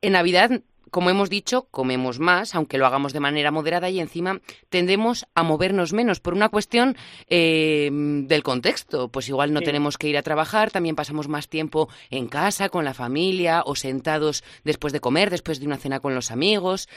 en 0.00 0.14
Navidad 0.14 0.50
como 0.93 1.09
hemos 1.09 1.31
dicho, 1.31 1.67
comemos 1.71 2.21
más, 2.21 2.55
aunque 2.55 2.77
lo 2.77 2.87
hagamos 2.87 3.15
de 3.15 3.21
manera 3.21 3.51
moderada 3.51 3.89
y 3.89 3.99
encima 3.99 4.41
tendemos 4.69 5.27
a 5.35 5.43
movernos 5.43 5.95
menos 5.95 6.21
por 6.21 6.35
una 6.35 6.51
cuestión 6.51 6.97
eh, 7.29 7.89
del 7.91 8.43
contexto. 8.43 9.09
Pues 9.09 9.27
igual 9.31 9.55
no 9.55 9.63
tenemos 9.63 9.97
que 9.97 10.09
ir 10.09 10.19
a 10.19 10.23
trabajar, 10.23 10.71
también 10.71 10.95
pasamos 10.95 11.29
más 11.29 11.49
tiempo 11.49 11.89
en 12.11 12.29
casa, 12.29 12.69
con 12.69 12.85
la 12.85 12.93
familia 12.93 13.63
o 13.65 13.75
sentados 13.75 14.45
después 14.65 14.93
de 14.93 15.01
comer, 15.01 15.31
después 15.31 15.61
de 15.61 15.67
una 15.67 15.79
cena 15.79 15.99
con 15.99 16.15
los 16.15 16.31
amigos. 16.31 16.91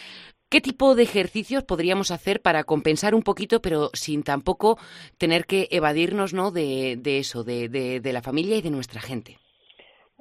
¿Qué 0.50 0.60
tipo 0.60 0.94
de 0.94 1.04
ejercicios 1.04 1.64
podríamos 1.64 2.12
hacer 2.12 2.42
para 2.42 2.66
compensar 2.66 3.16
un 3.16 3.24
poquito, 3.24 3.62
pero 3.62 3.92
sin 3.94 4.24
tampoco 4.24 4.78
tener 5.18 5.46
que 5.46 5.70
evadirnos 5.72 6.34
¿no? 6.34 6.52
de, 6.52 7.00
eso, 7.06 7.46
de 7.46 8.12
la 8.14 8.22
familia 8.22 8.58
y 8.58 8.62
de 8.62 8.72
nuestra 8.72 9.00
gente? 9.00 9.40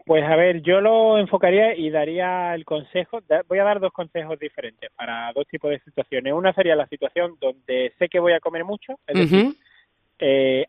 Pues 0.04 0.23
a 0.23 0.37
ver, 0.37 0.61
yo 0.61 0.82
lo 0.82 1.16
enfocaría 1.18 1.75
y 1.75 1.88
daría 1.88 2.54
el 2.54 2.66
consejo, 2.66 3.20
voy 3.49 3.58
a 3.58 3.64
dar 3.64 3.80
dos 3.80 3.92
consejos 3.92 4.38
diferentes 4.38 4.90
para 4.94 5.32
dos 5.32 5.46
tipos 5.46 5.70
de 5.70 5.80
situaciones. 5.80 6.34
Una 6.34 6.52
sería 6.52 6.76
la 6.76 6.87
situación 6.88 7.37
donde 7.40 7.92
sé 7.99 8.11
que 8.11 8.20
voy 8.20 8.34
a 8.34 8.40
comer 8.40 8.64
mucho, 8.64 8.99
es 9.06 9.18
decir, 9.18 9.54
eh, 10.18 10.66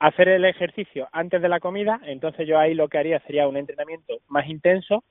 hacer 0.00 0.28
el 0.28 0.44
ejercicio 0.44 1.08
antes 1.12 1.40
de 1.40 1.48
la 1.48 1.60
comida, 1.60 2.00
entonces 2.06 2.46
yo 2.48 2.58
ahí 2.58 2.74
lo 2.74 2.88
que 2.88 2.98
haría 2.98 3.20
sería 3.20 3.46
un 3.46 3.56
entrenamiento 3.56 4.18
más 4.28 4.48
intenso 4.48 5.04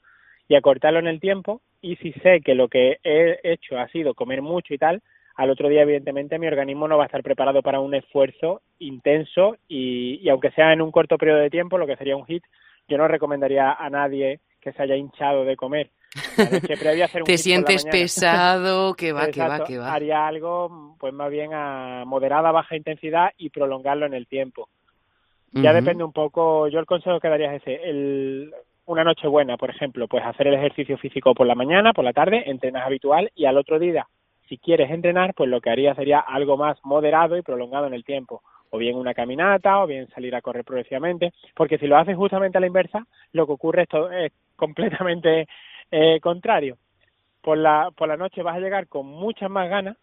y 0.50 0.56
acortarlo 0.56 1.00
en 1.00 1.08
el 1.08 1.22
tiempo 1.22 1.62
y 1.82 1.96
si 1.96 2.12
sé 2.14 2.42
que 2.42 2.56
lo 2.56 2.68
que 2.68 3.00
he 3.04 3.40
hecho 3.44 3.80
ha 3.80 3.88
sido 3.88 4.14
comer 4.16 4.42
mucho 4.42 4.74
y 4.74 4.78
tal, 4.78 5.02
al 5.36 5.50
otro 5.50 5.70
día 5.70 5.84
evidentemente 5.84 6.40
mi 6.40 6.48
organismo 6.48 6.90
no 6.90 6.98
va 6.98 7.04
a 7.04 7.08
estar 7.08 7.24
preparado 7.24 7.62
para 7.62 7.80
un 7.80 7.96
esfuerzo 7.96 8.62
intenso 8.80 9.56
y, 9.70 10.20
y 10.22 10.28
aunque 10.28 10.52
sea 10.52 10.74
en 10.74 10.82
un 10.82 10.92
corto 10.92 11.18
periodo 11.18 11.40
de 11.40 11.50
tiempo, 11.50 11.78
lo 11.78 11.88
que 11.88 11.96
sería 11.96 12.18
un 12.18 12.26
hit, 12.26 12.44
yo 12.88 12.98
no 12.98 13.08
recomendaría 13.08 13.74
a 13.74 13.90
nadie 13.90 14.40
que 14.62 14.72
se 14.74 14.84
haya 14.84 14.96
hinchado 14.96 15.46
de 15.46 15.56
comer. 15.56 15.92
Te 17.26 17.38
sientes 17.38 17.86
pesado, 17.86 18.94
que 18.94 19.12
va, 19.12 19.28
que 19.28 19.42
va, 19.42 19.64
que 19.64 19.78
va. 19.78 19.94
Haría 19.94 20.26
algo, 20.26 20.96
pues 21.00 21.14
más 21.14 21.30
bien 21.30 21.52
a 21.54 22.04
moderada, 22.06 22.52
baja 22.52 22.76
intensidad 22.76 23.32
y 23.38 23.50
prolongarlo 23.50 24.06
en 24.06 24.14
el 24.14 24.28
tiempo. 24.28 24.70
Ya 25.52 25.72
depende 25.72 26.04
un 26.04 26.12
poco, 26.12 26.68
yo 26.68 26.80
el 26.80 26.86
consejo 26.86 27.22
que 27.22 27.30
daría 27.30 27.54
es 27.54 27.62
ese, 27.62 27.90
el, 27.90 28.54
una 28.88 29.06
noche 29.06 29.26
buena, 29.26 29.56
por 29.56 29.70
ejemplo, 29.70 30.06
pues 30.06 30.22
hacer 30.26 30.48
el 30.48 30.56
ejercicio 30.56 30.98
físico 30.98 31.34
por 31.34 31.48
la 31.48 31.56
mañana, 31.56 31.94
por 31.94 32.04
la 32.04 32.12
tarde, 32.12 32.44
entrenas 32.50 32.86
habitual 32.86 33.32
y 33.36 33.46
al 33.46 33.58
otro 33.58 33.80
día, 33.80 34.06
si 34.50 34.58
quieres 34.58 34.92
entrenar, 34.92 35.34
pues 35.34 35.50
lo 35.50 35.62
que 35.62 35.70
haría 35.70 35.96
sería 35.96 36.20
algo 36.20 36.58
más 36.58 36.78
moderado 36.84 37.38
y 37.38 37.42
prolongado 37.42 37.88
en 37.88 37.94
el 37.94 38.04
tiempo 38.04 38.42
o 38.76 38.78
bien 38.78 38.98
una 38.98 39.14
caminata, 39.14 39.82
o 39.82 39.88
bien 39.88 40.08
salir 40.10 40.36
a 40.36 40.42
correr 40.42 40.66
progresivamente, 40.66 41.34
porque 41.56 41.78
si 41.78 41.88
lo 41.88 41.98
haces 41.98 42.16
justamente 42.16 42.58
a 42.58 42.62
la 42.62 42.68
inversa, 42.68 43.08
lo 43.32 43.46
que 43.48 43.54
ocurre 43.54 43.84
es, 43.84 43.90
es 44.20 44.34
completamente 44.56 45.48
eh, 45.92 46.20
contrario. 46.20 46.78
Por 47.42 47.58
la, 47.58 47.92
por 47.96 48.08
la 48.08 48.18
noche 48.18 48.42
vas 48.42 48.56
a 48.56 48.60
llegar 48.60 48.88
con 48.88 49.06
muchas 49.06 49.50
más 49.50 49.70
ganas 49.70 49.98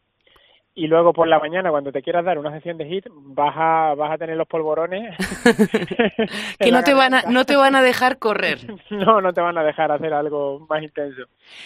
y 0.75 0.87
luego 0.87 1.13
por 1.13 1.29
la 1.29 1.39
mañana 1.39 1.71
cuando 1.71 1.93
te 1.93 2.01
quieras 2.01 2.25
dar 2.25 2.39
una 2.39 2.51
sesión 2.53 2.79
de 2.79 2.87
hit 2.87 3.07
vas 3.11 3.55
a, 3.57 3.95
vas 3.95 4.13
a 4.13 4.17
tener 4.17 4.37
los 4.37 4.49
polvorones. 4.49 5.15
Que 6.59 6.73
no 6.73 6.83
te 6.83 6.95
van 6.95 7.15
a 7.15 7.23
no 7.23 7.45
te 7.45 7.57
van 7.57 7.77
a 7.77 7.83
dejar 7.83 8.19
correr. 8.19 8.59
No 8.91 9.21
no 9.21 9.33
te 9.33 9.41
van 9.41 9.59
a 9.59 9.65
dejar 9.65 9.93
hacer 9.93 10.15
algo 10.15 10.67
más 10.71 10.83
intenso. 10.83 11.23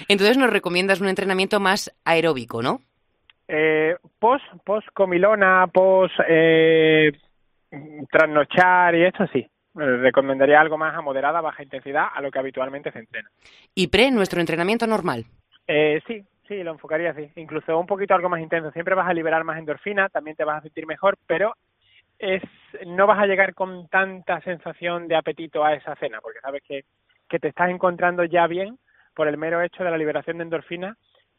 Entonces 0.09 0.37
nos 0.39 0.51
recomiendas 0.51 1.01
un 1.01 1.09
entrenamiento 1.09 1.61
más 1.61 1.95
aeróbico 2.05 2.63
no 2.63 2.81
eh, 3.49 3.97
post, 4.19 4.45
post 4.65 4.88
comilona, 4.93 5.67
post 5.69 6.15
eh, 6.29 7.12
trasnochar 8.11 8.95
y 8.95 9.05
esto 9.05 9.26
sí. 9.33 9.38
Eh, 9.79 9.97
recomendaría 9.99 10.61
algo 10.61 10.79
más 10.79 10.95
a 10.95 11.03
moderada, 11.03 11.41
baja 11.41 11.62
intensidad, 11.62 12.07
a 12.15 12.21
lo 12.21 12.31
que 12.31 12.38
habitualmente 12.38 12.91
se 12.93 13.00
entrena. 13.00 13.29
¿Y 13.75 13.88
pre, 13.88 14.11
nuestro 14.11 14.41
entrenamiento 14.41 14.87
normal? 14.87 15.25
Eh, 15.67 16.00
sí, 16.07 16.25
sí, 16.49 16.62
lo 16.62 16.73
enfocaría 16.73 17.11
así. 17.11 17.31
Incluso 17.37 17.79
un 17.79 17.87
poquito 17.87 18.15
algo 18.15 18.29
más 18.29 18.41
intenso. 18.41 18.71
Siempre 18.73 18.95
vas 18.95 19.09
a 19.09 19.15
liberar 19.15 19.45
más 19.45 19.59
endorfina, 19.59 20.09
también 20.09 20.37
te 20.37 20.45
vas 20.45 20.59
a 20.59 20.62
sentir 20.62 20.87
mejor, 20.87 21.17
pero 21.26 21.55
es 22.19 22.43
no 22.87 23.07
vas 23.07 23.19
a 23.19 23.26
llegar 23.26 23.55
con 23.55 23.88
tanta 23.88 24.41
sensación 24.41 25.07
de 25.09 25.17
apetito 25.17 25.65
a 25.65 25.75
esa 25.75 25.95
cena, 25.97 26.21
porque 26.23 26.41
sabes 26.41 26.62
que, 26.67 26.85
que 27.29 27.38
te 27.38 27.49
estás 27.49 27.69
encontrando 27.69 28.25
ya 28.25 28.47
bien 28.47 28.79
por 29.15 29.29
el 29.29 29.37
mero 29.37 29.61
hecho 29.61 29.85
de 29.85 29.91
la 29.91 29.99
liberación 29.99 30.38
de 30.38 30.45
endorfina 30.45 30.97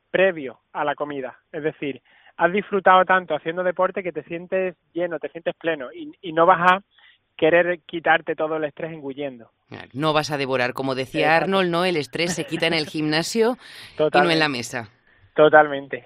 previo 0.09 0.59
a 0.73 0.83
la 0.83 0.95
comida. 0.95 1.37
Es 1.51 1.63
decir, 1.63 2.01
has 2.37 2.51
disfrutado 2.51 3.03
tanto 3.05 3.35
haciendo 3.35 3.63
deporte 3.63 4.03
que 4.03 4.11
te 4.11 4.23
sientes 4.23 4.75
lleno, 4.93 5.19
te 5.19 5.29
sientes 5.29 5.55
pleno 5.55 5.91
y, 5.93 6.11
y 6.21 6.33
no 6.33 6.45
vas 6.45 6.71
a 6.71 6.81
querer 7.35 7.79
quitarte 7.85 8.35
todo 8.35 8.57
el 8.57 8.63
estrés 8.63 8.91
engullendo. 8.91 9.51
No 9.93 10.13
vas 10.13 10.31
a 10.31 10.37
devorar, 10.37 10.73
como 10.73 10.95
decía 10.95 11.35
Arnold, 11.35 11.69
¿no? 11.69 11.85
El 11.85 11.97
estrés 11.97 12.33
se 12.33 12.45
quita 12.45 12.67
en 12.67 12.73
el 12.73 12.85
gimnasio 12.87 13.57
y 13.97 14.17
no 14.17 14.31
en 14.31 14.39
la 14.39 14.49
mesa. 14.49 14.89
Totalmente. 15.35 16.05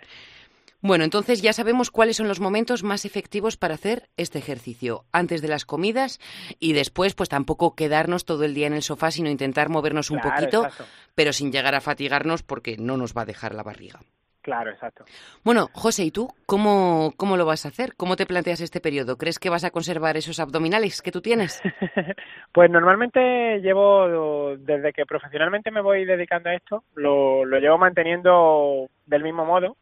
Bueno, 0.82 1.04
entonces 1.04 1.44
ya 1.44 1.54
sabemos 1.54 1.92
cuáles 1.92 2.18
son 2.18 2.28
los 2.28 2.40
momentos 2.40 2.84
más 2.84 3.06
efectivos 3.06 3.56
para 3.56 3.76
hacer 3.76 4.10
este 4.18 4.40
ejercicio, 4.40 5.06
antes 5.12 5.44
de 5.44 5.48
las 5.48 5.64
comidas 5.64 6.20
y 6.60 6.74
después, 6.74 7.14
pues 7.14 7.30
tampoco 7.30 7.76
quedarnos 7.76 8.26
todo 8.26 8.46
el 8.46 8.56
día 8.56 8.66
en 8.66 8.74
el 8.74 8.82
sofá, 8.82 9.12
sino 9.12 9.30
intentar 9.30 9.70
movernos 9.70 10.10
un 10.10 10.20
poquito, 10.20 10.68
pero 11.14 11.34
sin 11.34 11.52
llegar 11.52 11.76
a 11.76 11.82
fatigarnos 11.82 12.42
porque 12.42 12.78
no 12.78 12.98
nos 12.98 13.16
va 13.16 13.22
a 13.22 13.26
dejar 13.26 13.54
la 13.54 13.62
barriga. 13.62 14.00
Claro, 14.42 14.72
exacto. 14.72 15.06
Bueno, 15.44 15.68
José, 15.72 16.04
¿y 16.04 16.10
tú 16.10 16.30
cómo, 16.48 17.14
cómo 17.16 17.38
lo 17.38 17.46
vas 17.46 17.66
a 17.66 17.70
hacer? 17.70 17.94
¿Cómo 17.96 18.16
te 18.16 18.26
planteas 18.26 18.60
este 18.62 18.82
periodo? 18.82 19.20
¿Crees 19.20 19.38
que 19.38 19.52
vas 19.52 19.64
a 19.64 19.70
conservar 19.70 20.18
esos 20.18 20.40
abdominales 20.40 21.04
que 21.04 21.12
tú 21.12 21.22
tienes? 21.22 21.62
pues 22.52 22.72
normalmente 22.72 23.60
llevo, 23.60 24.58
desde 24.58 24.94
que 24.94 25.06
profesionalmente 25.06 25.70
me 25.70 25.82
voy 25.82 26.06
dedicando 26.06 26.50
a 26.50 26.56
esto, 26.56 26.84
lo, 26.96 27.46
lo 27.46 27.60
llevo 27.60 27.78
manteniendo 27.78 28.90
del 29.06 29.22
mismo 29.22 29.46
modo 29.46 29.78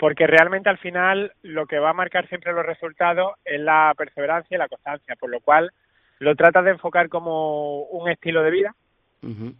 porque 0.00 0.26
realmente 0.26 0.70
al 0.70 0.78
final 0.78 1.30
lo 1.42 1.66
que 1.66 1.78
va 1.78 1.90
a 1.90 1.92
marcar 1.92 2.26
siempre 2.26 2.54
los 2.54 2.64
resultados 2.64 3.34
es 3.44 3.60
la 3.60 3.92
perseverancia 3.98 4.54
y 4.54 4.58
la 4.58 4.66
constancia, 4.66 5.14
por 5.14 5.28
lo 5.28 5.40
cual 5.40 5.70
lo 6.20 6.34
tratas 6.36 6.64
de 6.64 6.70
enfocar 6.70 7.10
como 7.10 7.82
un 7.82 8.08
estilo 8.08 8.42
de 8.42 8.50
vida 8.50 8.74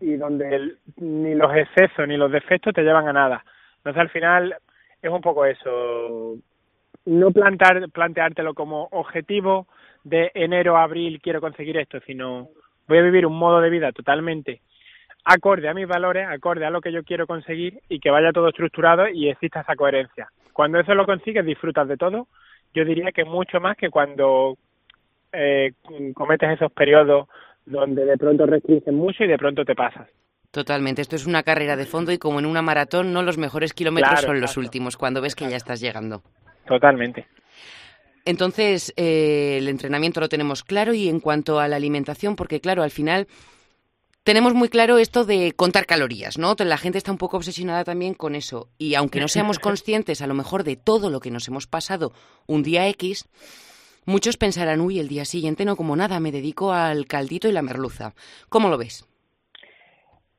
y 0.01 0.17
donde 0.17 0.77
ni 0.97 1.35
los 1.35 1.55
excesos 1.55 2.09
ni 2.09 2.17
los 2.17 2.33
defectos 2.33 2.73
te 2.73 2.83
llevan 2.83 3.07
a 3.07 3.13
nada. 3.13 3.45
Entonces 3.77 4.01
al 4.01 4.09
final 4.09 4.57
es 5.03 5.11
un 5.11 5.21
poco 5.21 5.45
eso. 5.45 6.37
No 7.05 7.31
plantar, 7.33 7.91
planteártelo 7.91 8.55
como 8.55 8.89
objetivo 8.93 9.67
de 10.05 10.31
enero 10.33 10.79
a 10.79 10.85
abril 10.85 11.21
quiero 11.23 11.43
conseguir 11.43 11.77
esto, 11.77 12.01
sino 12.07 12.49
voy 12.89 12.97
a 12.97 13.03
vivir 13.03 13.27
un 13.27 13.37
modo 13.37 13.61
de 13.61 13.69
vida 13.69 13.93
totalmente 13.93 14.63
acorde 15.25 15.69
a 15.69 15.75
mis 15.75 15.87
valores, 15.87 16.27
acorde 16.29 16.65
a 16.67 16.71
lo 16.71 16.81
que 16.81 16.93
yo 16.93 17.03
quiero 17.05 17.27
conseguir 17.27 17.81
y 17.89 18.01
que 18.01 18.11
vaya 18.11 18.33
todo 18.33 18.49
estructurado 18.49 19.09
y 19.09 19.29
exista 19.29 19.61
esa 19.61 19.77
coherencia. 19.77 20.29
Cuando 20.53 20.81
eso 20.81 20.95
lo 20.95 21.07
consigues, 21.07 21.45
disfrutas 21.45 21.89
de 21.89 21.97
todo. 21.97 22.27
Yo 22.75 22.85
diría 22.85 23.13
que 23.13 23.25
mucho 23.25 23.61
más 23.61 23.77
que 23.77 23.91
cuando 23.91 24.57
eh, 25.33 25.73
cometes 26.15 26.51
esos 26.51 26.73
periodos 26.73 27.29
donde 27.67 28.05
de 28.05 28.17
pronto 28.17 28.47
restringes 28.47 28.93
mucho 28.93 29.25
y 29.25 29.29
de 29.29 29.39
pronto 29.39 29.65
te 29.65 29.75
pasas. 29.75 30.09
Totalmente, 30.51 31.03
esto 31.03 31.15
es 31.15 31.27
una 31.27 31.45
carrera 31.45 31.77
de 31.77 31.87
fondo 31.87 32.11
y 32.11 32.19
como 32.19 32.41
en 32.41 32.47
una 32.47 32.63
maratón, 32.63 33.13
no 33.13 33.23
los 33.23 33.39
mejores 33.39 33.73
kilómetros 33.73 34.23
son 34.23 34.41
los 34.41 34.57
últimos, 34.57 34.97
cuando 34.97 35.21
ves 35.21 35.37
que 35.37 35.49
ya 35.49 35.57
estás 35.57 35.81
llegando. 35.81 36.23
Totalmente. 36.67 37.27
Entonces, 38.25 38.93
eh, 38.97 39.59
el 39.59 39.69
entrenamiento 39.69 40.21
lo 40.21 40.29
tenemos 40.29 40.65
claro 40.65 40.93
y 40.93 41.09
en 41.09 41.21
cuanto 41.21 41.61
a 41.61 41.69
la 41.69 41.77
alimentación, 41.77 42.35
porque 42.35 42.61
claro, 42.61 42.83
al 42.83 42.91
final 42.91 43.29
tenemos 44.31 44.55
muy 44.55 44.69
claro 44.69 44.99
esto 44.99 45.25
de 45.25 45.55
contar 45.57 45.87
calorías, 45.87 46.39
¿no? 46.39 46.55
La 46.57 46.79
gente 46.79 46.99
está 46.99 47.11
un 47.11 47.19
poco 47.19 47.37
obsesionada 47.37 47.83
también 47.83 48.15
con 48.15 48.37
eso. 48.37 48.69
Y 48.79 48.95
aunque 48.95 49.19
no 49.19 49.27
seamos 49.27 49.59
conscientes 49.59 50.23
a 50.23 50.29
lo 50.29 50.35
mejor 50.35 50.63
de 50.63 50.77
todo 50.77 51.11
lo 51.11 51.19
que 51.19 51.33
nos 51.33 51.49
hemos 51.49 51.67
pasado 51.67 52.13
un 52.47 52.63
día 52.63 52.87
X, 52.87 53.25
muchos 54.05 54.37
pensarán, 54.37 54.83
uy, 54.83 55.01
el 55.01 55.09
día 55.09 55.25
siguiente 55.25 55.65
no 55.65 55.75
como 55.75 55.97
nada, 55.97 56.21
me 56.21 56.31
dedico 56.31 56.73
al 56.73 57.07
caldito 57.07 57.49
y 57.49 57.53
la 57.53 57.63
merluza. 57.63 58.15
¿Cómo 58.49 58.69
lo 58.69 58.79
ves? 58.79 59.05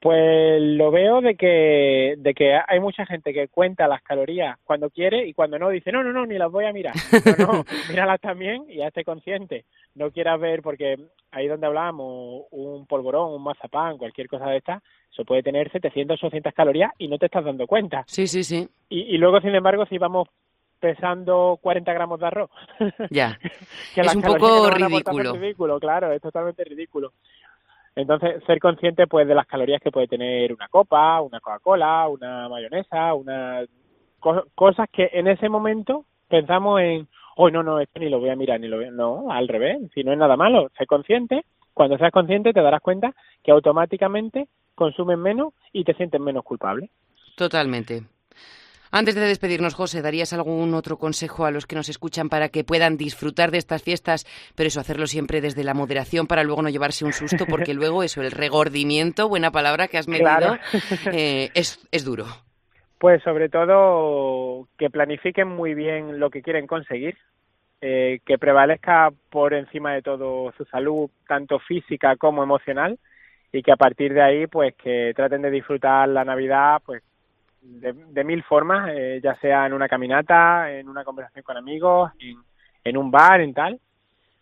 Pues 0.01 0.59
lo 0.59 0.89
veo 0.89 1.21
de 1.21 1.35
que, 1.35 2.15
de 2.17 2.33
que 2.33 2.59
hay 2.67 2.79
mucha 2.79 3.05
gente 3.05 3.33
que 3.33 3.49
cuenta 3.49 3.87
las 3.87 4.01
calorías 4.01 4.57
cuando 4.63 4.89
quiere 4.89 5.27
y 5.27 5.33
cuando 5.33 5.59
no 5.59 5.69
dice, 5.69 5.91
no, 5.91 6.03
no, 6.03 6.11
no, 6.11 6.25
ni 6.25 6.39
las 6.39 6.51
voy 6.51 6.65
a 6.65 6.73
mirar. 6.73 6.95
No, 7.37 7.45
no, 7.45 7.65
míralas 7.89 8.19
también 8.19 8.65
y 8.67 8.81
hazte 8.81 9.03
consciente. 9.03 9.65
No 9.93 10.09
quieras 10.09 10.39
ver, 10.39 10.63
porque 10.63 10.97
ahí 11.29 11.47
donde 11.47 11.67
hablábamos, 11.67 12.45
un 12.49 12.87
polvorón, 12.87 13.31
un 13.31 13.43
mazapán, 13.43 13.99
cualquier 13.99 14.27
cosa 14.27 14.47
de 14.47 14.57
esta, 14.57 14.81
eso 15.11 15.23
puede 15.23 15.43
tener 15.43 15.71
700 15.71 16.23
o 16.23 16.27
800 16.27 16.53
calorías 16.55 16.91
y 16.97 17.07
no 17.07 17.19
te 17.19 17.27
estás 17.27 17.45
dando 17.45 17.67
cuenta. 17.67 18.03
Sí, 18.07 18.25
sí, 18.25 18.43
sí. 18.43 18.67
Y, 18.89 19.01
y 19.01 19.17
luego, 19.19 19.39
sin 19.39 19.53
embargo, 19.53 19.85
si 19.85 19.99
vamos 19.99 20.27
pesando 20.81 21.59
40 21.61 21.93
gramos 21.93 22.19
de 22.19 22.25
arroz. 22.25 22.49
Ya. 23.11 23.39
es 23.95 24.15
un 24.15 24.21
poco 24.23 24.69
ridículo. 24.71 25.33
Ridículo, 25.33 25.79
claro, 25.79 26.11
es 26.11 26.21
totalmente 26.21 26.63
ridículo. 26.65 27.13
Entonces, 27.95 28.41
ser 28.45 28.59
consciente 28.59 29.07
pues 29.07 29.27
de 29.27 29.35
las 29.35 29.45
calorías 29.47 29.81
que 29.81 29.91
puede 29.91 30.07
tener 30.07 30.53
una 30.53 30.67
copa, 30.69 31.21
una 31.21 31.39
Coca-Cola, 31.39 32.07
una 32.07 32.47
mayonesa, 32.47 33.13
una 33.13 33.65
cosas 34.55 34.87
que 34.91 35.09
en 35.13 35.27
ese 35.27 35.49
momento 35.49 36.05
pensamos 36.29 36.79
en, 36.79 37.07
oh, 37.35 37.49
no, 37.49 37.63
no, 37.63 37.79
esto 37.79 37.99
ni 37.99 38.09
lo 38.09 38.19
voy 38.19 38.29
a 38.29 38.35
mirar, 38.35 38.59
ni 38.59 38.67
lo 38.67 38.77
voy 38.77 38.85
a... 38.85 38.91
No, 38.91 39.31
al 39.31 39.47
revés, 39.47 39.79
si 39.93 40.03
no 40.03 40.13
es 40.13 40.17
nada 40.17 40.37
malo, 40.37 40.69
sé 40.77 40.85
consciente, 40.85 41.43
cuando 41.73 41.97
seas 41.97 42.11
consciente 42.11 42.53
te 42.53 42.61
darás 42.61 42.81
cuenta 42.81 43.13
que 43.43 43.51
automáticamente 43.51 44.47
consumes 44.75 45.17
menos 45.17 45.53
y 45.73 45.83
te 45.83 45.95
sientes 45.95 46.21
menos 46.21 46.43
culpable. 46.43 46.91
Totalmente. 47.35 48.03
Antes 48.93 49.15
de 49.15 49.21
despedirnos, 49.21 49.73
José, 49.73 50.01
¿darías 50.01 50.33
algún 50.33 50.73
otro 50.73 50.97
consejo 50.97 51.45
a 51.45 51.51
los 51.51 51.65
que 51.65 51.77
nos 51.77 51.87
escuchan 51.87 52.27
para 52.27 52.49
que 52.49 52.65
puedan 52.65 52.97
disfrutar 52.97 53.49
de 53.49 53.57
estas 53.57 53.81
fiestas, 53.83 54.25
pero 54.55 54.67
eso, 54.67 54.81
hacerlo 54.81 55.07
siempre 55.07 55.39
desde 55.39 55.63
la 55.63 55.73
moderación 55.73 56.27
para 56.27 56.43
luego 56.43 56.61
no 56.61 56.69
llevarse 56.69 57.05
un 57.05 57.13
susto, 57.13 57.45
porque 57.49 57.73
luego 57.73 58.03
eso, 58.03 58.21
el 58.21 58.31
regordimiento, 58.31 59.29
buena 59.29 59.49
palabra 59.51 59.87
que 59.87 59.97
has 59.97 60.09
medido, 60.09 60.57
eh, 61.13 61.49
es, 61.53 61.87
es 61.91 62.03
duro? 62.03 62.25
Pues 62.99 63.23
sobre 63.23 63.47
todo 63.47 64.67
que 64.77 64.89
planifiquen 64.89 65.47
muy 65.47 65.73
bien 65.73 66.19
lo 66.19 66.29
que 66.29 66.41
quieren 66.41 66.67
conseguir, 66.67 67.17
eh, 67.79 68.19
que 68.25 68.37
prevalezca 68.37 69.09
por 69.29 69.53
encima 69.53 69.93
de 69.93 70.01
todo 70.01 70.51
su 70.57 70.65
salud, 70.65 71.09
tanto 71.27 71.59
física 71.59 72.17
como 72.17 72.43
emocional, 72.43 72.99
y 73.53 73.63
que 73.63 73.71
a 73.71 73.77
partir 73.77 74.13
de 74.13 74.21
ahí, 74.21 74.47
pues 74.47 74.75
que 74.75 75.13
traten 75.15 75.41
de 75.41 75.49
disfrutar 75.49 76.09
la 76.09 76.25
Navidad, 76.25 76.81
pues 76.85 77.01
de, 77.61 78.23
mil 78.23 78.43
formas, 78.43 78.89
eh, 78.93 79.19
ya 79.23 79.35
sea 79.35 79.65
en 79.65 79.73
una 79.73 79.87
caminata, 79.87 80.71
en 80.71 80.89
una 80.89 81.03
conversación 81.03 81.43
con 81.43 81.57
amigos, 81.57 82.11
en, 82.83 82.97
un 82.97 83.11
bar, 83.11 83.41
en 83.41 83.53
tal, 83.53 83.79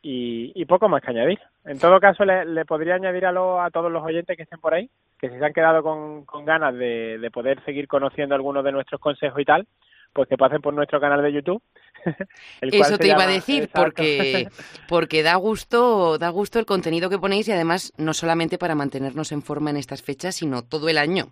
y, 0.01 0.65
poco 0.65 0.87
más 0.87 1.01
que 1.01 1.11
añadir. 1.11 1.39
En 1.65 1.77
todo 1.79 1.99
caso, 1.99 2.23
le, 2.25 2.65
podría 2.65 2.95
añadir 2.95 3.25
a, 3.25 3.31
lo, 3.31 3.61
a 3.61 3.69
todos 3.69 3.91
los 3.91 4.03
oyentes 4.03 4.37
que 4.37 4.43
estén 4.43 4.59
por 4.59 4.73
ahí, 4.73 4.89
que 5.19 5.29
si 5.29 5.37
se 5.37 5.45
han 5.45 5.53
quedado 5.53 5.83
con, 5.83 6.23
con 6.25 6.45
ganas 6.45 6.73
de, 6.73 7.17
de 7.19 7.31
poder 7.31 7.63
seguir 7.65 7.87
conociendo 7.87 8.35
algunos 8.35 8.63
de 8.63 8.71
nuestros 8.71 9.01
consejos 9.01 9.41
y 9.41 9.45
tal, 9.45 9.67
pues 10.13 10.27
que 10.27 10.37
pasen 10.37 10.61
por 10.61 10.73
nuestro 10.73 10.99
canal 10.99 11.21
de 11.21 11.33
YouTube. 11.33 11.61
Eso 12.61 12.97
te 12.97 13.07
iba 13.07 13.23
a 13.23 13.27
decir, 13.27 13.69
porque, 13.73 14.47
porque 14.89 15.23
da 15.23 15.35
gusto, 15.35 16.17
da 16.17 16.29
gusto 16.29 16.59
el 16.59 16.65
contenido 16.65 17.09
que 17.09 17.19
ponéis 17.19 17.47
y 17.47 17.51
además 17.51 17.93
no 17.97 18.13
solamente 18.13 18.57
para 18.57 18.75
mantenernos 18.75 19.31
en 19.31 19.41
forma 19.41 19.69
en 19.69 19.77
estas 19.77 20.03
fechas, 20.03 20.35
sino 20.35 20.63
todo 20.63 20.89
el 20.89 20.97
año. 20.97 21.27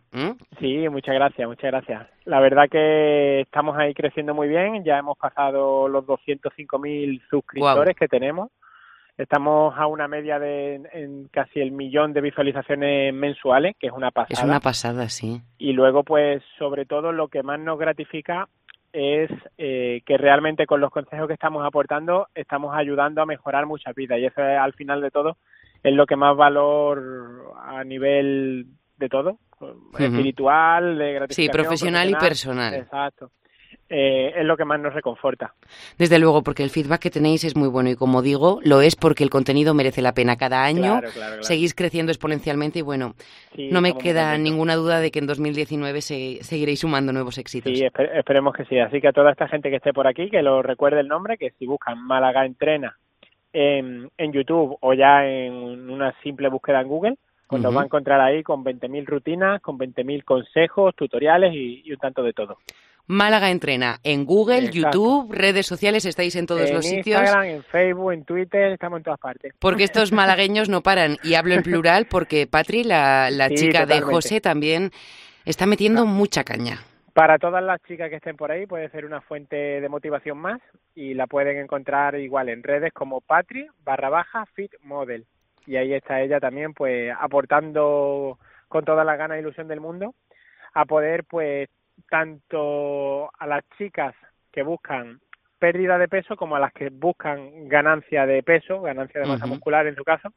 Sí, 0.60 0.88
muchas 0.90 1.16
gracias, 1.16 1.48
muchas 1.48 1.72
gracias. 1.72 2.08
La 2.26 2.40
verdad 2.40 2.70
que 2.70 3.42
estamos 3.42 3.78
ahí 3.78 3.94
creciendo 3.94 4.34
muy 4.34 4.48
bien, 4.48 4.84
ya 4.84 4.98
hemos 4.98 5.18
pasado 5.18 5.88
los 5.88 6.06
205.000 6.06 7.22
suscriptores 7.30 7.96
que 7.96 8.08
tenemos. 8.08 8.50
Estamos 9.18 9.74
a 9.76 9.88
una 9.88 10.08
media 10.08 10.38
de 10.38 10.76
en 10.94 11.28
casi 11.30 11.60
el 11.60 11.72
millón 11.72 12.14
de 12.14 12.22
visualizaciones 12.22 13.12
mensuales, 13.16 13.76
que 13.80 13.88
es 13.88 13.94
una 13.94 14.12
pasada. 14.12 14.40
Es 14.40 14.44
una 14.44 14.60
pasada, 14.60 15.10
sí. 15.10 15.42
Y 15.58 15.74
luego, 15.74 16.04
pues, 16.04 16.44
sobre 16.60 16.86
todo, 16.86 17.12
lo 17.12 17.28
que 17.28 17.42
más 17.42 17.60
nos 17.60 17.80
gratifica 17.80 18.48
es 18.98 19.30
eh, 19.60 20.02
que 20.08 20.18
realmente 20.18 20.66
con 20.66 20.82
los 20.82 20.90
consejos 20.90 21.28
que 21.28 21.34
estamos 21.36 21.64
aportando 21.64 22.28
estamos 22.34 22.76
ayudando 22.76 23.22
a 23.22 23.28
mejorar 23.28 23.68
muchas 23.68 23.94
vidas 23.94 24.18
y 24.18 24.26
eso 24.26 24.42
es, 24.42 24.58
al 24.58 24.74
final 24.74 25.02
de 25.02 25.12
todo 25.12 25.38
es 25.84 25.94
lo 25.94 26.08
que 26.08 26.16
más 26.16 26.36
valor 26.36 27.54
a 27.64 27.84
nivel 27.84 28.66
de 28.98 29.10
todo, 29.10 29.38
espiritual, 30.00 30.98
de 30.98 31.14
gratificación. 31.14 31.46
Sí, 31.46 31.50
profesional, 31.52 32.10
y 32.10 32.16
personal. 32.16 32.74
Exacto. 32.74 33.30
Eh, 33.90 34.34
es 34.36 34.46
lo 34.46 34.58
que 34.58 34.66
más 34.66 34.80
nos 34.82 34.94
reconforta. 34.94 35.54
Desde 35.98 36.20
luego, 36.20 36.44
porque 36.44 36.62
el 36.62 36.70
feedback 36.70 37.00
que 37.00 37.10
tenéis 37.10 37.46
es 37.46 37.56
muy 37.56 37.70
bueno 37.70 37.90
y 37.90 37.96
como 37.96 38.22
digo, 38.22 38.60
lo 38.64 38.82
es 38.82 38.98
porque 38.98 39.24
el 39.24 39.30
contenido 39.30 39.74
merece 39.74 40.02
la 40.02 40.14
pena. 40.14 40.36
Cada 40.36 40.64
año 40.66 41.00
seguís 41.40 41.74
creciendo 41.74 42.12
exponencialmente 42.12 42.80
y 42.80 42.82
bueno, 42.82 43.16
no 43.56 43.80
me 43.80 43.94
queda 43.94 44.38
ninguna 44.38 44.76
duda 44.76 45.00
de 45.00 45.10
que 45.10 45.20
en 45.20 45.28
2019 45.28 46.02
se, 46.02 46.44
seguiréis 46.44 46.82
sumando 46.82 47.14
nuevos 47.14 47.38
éxitos. 47.38 47.72
Sí, 47.72 47.88
esperemos 48.14 48.54
que 48.54 48.66
sí. 48.66 48.78
Así 48.78 49.00
que 49.00 49.08
a 49.08 49.14
toda 49.14 49.32
esta 49.32 49.48
gente 49.48 49.70
que 49.70 49.78
esté 49.78 49.94
por 49.94 50.06
aquí, 50.06 50.30
que 50.30 50.42
lo 50.42 50.62
recuerde 50.62 51.00
el 51.00 51.08
nombre, 51.08 51.38
que 51.38 51.52
si 51.52 51.66
buscan 51.66 51.98
Málaga 52.06 52.46
Entrena 52.46 52.98
en, 53.54 54.10
en 54.18 54.34
YouTube 54.34 54.78
o 54.82 54.94
ya 54.94 55.26
en 55.26 55.90
una 55.90 56.14
simple 56.24 56.50
búsqueda 56.50 56.82
en 56.82 56.88
Google, 56.90 57.18
pues 57.48 57.62
nos 57.62 57.74
va 57.74 57.84
a 57.84 57.86
encontrar 57.86 58.20
ahí 58.20 58.44
con 58.44 58.66
20.000 58.66 59.06
rutinas, 59.06 59.62
con 59.62 59.78
20.000 59.78 60.26
consejos, 60.26 60.94
tutoriales 60.94 61.54
y 61.54 61.90
un 61.90 61.98
tanto 61.98 62.22
de 62.22 62.34
todo. 62.34 62.58
Málaga 63.08 63.52
Entrena 63.52 64.00
en 64.04 64.26
Google, 64.26 64.70
YouTube, 64.70 65.32
redes 65.32 65.66
sociales, 65.66 66.06
estáis 66.06 66.36
en 66.36 66.46
todos 66.46 66.70
los 66.70 66.86
sitios. 66.86 67.20
En 67.20 67.26
Instagram, 67.26 67.46
en 67.46 67.64
Facebook, 67.64 68.12
en 68.12 68.26
Twitter, 68.26 68.72
estamos 68.74 68.98
en 68.98 69.04
todas 69.04 69.20
partes. 69.20 69.54
Porque 69.60 69.86
estos 69.86 70.12
malagueños 70.14 70.68
no 70.68 70.82
paran. 70.82 71.16
Y 71.24 71.36
hablo 71.36 71.54
en 71.54 71.64
plural 71.64 72.08
porque 72.10 72.48
Patri, 72.48 72.84
la, 72.84 73.50
chica 73.56 73.86
de 73.86 74.02
José, 74.02 74.42
también 74.42 74.92
está 75.46 75.66
metiendo 75.66 76.06
mucha 76.06 76.44
caña. 76.44 76.80
Para 77.14 77.40
todas 77.40 77.64
las 77.64 77.82
chicas 77.84 78.10
que 78.10 78.18
estén 78.18 78.36
por 78.36 78.52
ahí 78.52 78.68
puede 78.68 78.90
ser 78.90 79.06
una 79.06 79.22
fuente 79.22 79.56
de 79.56 79.90
motivación 79.90 80.38
más 80.38 80.60
y 80.94 81.14
la 81.14 81.28
pueden 81.28 81.58
encontrar 81.58 82.20
igual 82.20 82.50
en 82.50 82.62
redes 82.62 82.92
como 82.94 83.22
Patri 83.22 83.68
barra 83.86 84.10
baja 84.10 84.46
Fit 84.54 84.74
Model. 84.84 85.26
Y 85.66 85.78
ahí 85.78 85.94
está 85.94 86.22
ella 86.22 86.40
también 86.40 86.74
pues 86.74 87.12
aportando 87.18 88.38
con 88.68 88.84
toda 88.84 89.04
la 89.04 89.16
gana 89.16 89.38
e 89.38 89.40
ilusión 89.40 89.68
del 89.68 89.80
mundo 89.80 90.14
a 90.74 90.86
poder 90.86 91.24
pues 91.24 91.70
tanto 92.10 93.30
a 93.38 93.48
las 93.48 93.64
chicas 93.78 94.16
que 94.52 94.64
buscan 94.64 95.20
pérdida 95.58 95.98
de 95.98 96.08
peso 96.08 96.36
como 96.36 96.56
a 96.56 96.60
las 96.60 96.74
que 96.74 96.90
buscan 96.90 97.68
ganancia 97.68 98.26
de 98.26 98.44
peso, 98.44 98.82
ganancia 98.82 99.22
de 99.22 99.28
masa 99.28 99.48
muscular 99.48 99.88
en 99.88 99.96
su 99.96 100.04
caso, 100.04 100.30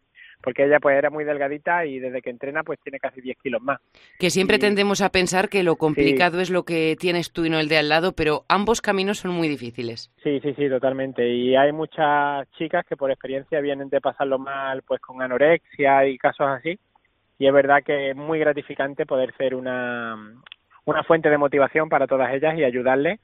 porque 0.42 0.64
ella 0.64 0.80
pues 0.80 0.96
era 0.96 1.10
muy 1.10 1.24
delgadita 1.24 1.84
y 1.84 1.98
desde 1.98 2.22
que 2.22 2.30
entrena 2.30 2.62
pues 2.62 2.78
tiene 2.82 2.98
casi 2.98 3.20
10 3.20 3.36
kilos 3.42 3.62
más. 3.62 3.80
Que 4.18 4.30
siempre 4.30 4.58
tendemos 4.58 5.02
a 5.02 5.10
pensar 5.10 5.48
que 5.48 5.62
lo 5.62 5.76
complicado 5.76 6.40
es 6.40 6.50
lo 6.50 6.64
que 6.64 6.96
tienes 6.98 7.32
tú 7.32 7.44
y 7.44 7.50
no 7.50 7.60
el 7.60 7.68
de 7.68 7.78
al 7.78 7.88
lado, 7.88 8.12
pero 8.12 8.44
ambos 8.48 8.80
caminos 8.80 9.18
son 9.18 9.32
muy 9.32 9.48
difíciles. 9.48 10.10
Sí, 10.22 10.40
sí, 10.40 10.54
sí, 10.54 10.68
totalmente. 10.68 11.28
Y 11.28 11.56
hay 11.56 11.72
muchas 11.72 12.50
chicas 12.52 12.86
que 12.86 12.96
por 12.96 13.10
experiencia 13.10 13.60
vienen 13.60 13.90
de 13.90 14.00
pasarlo 14.00 14.38
mal 14.38 14.82
pues 14.82 15.00
con 15.00 15.20
anorexia 15.20 16.06
y 16.06 16.16
casos 16.18 16.46
así. 16.48 16.78
Y 17.38 17.46
es 17.46 17.52
verdad 17.52 17.82
que 17.84 18.10
es 18.10 18.16
muy 18.16 18.38
gratificante 18.38 19.06
poder 19.06 19.34
ser 19.36 19.54
una, 19.54 20.14
una 20.84 21.02
fuente 21.04 21.30
de 21.30 21.38
motivación 21.38 21.88
para 21.88 22.06
todas 22.06 22.32
ellas 22.32 22.56
y 22.56 22.64
ayudarles 22.64 23.20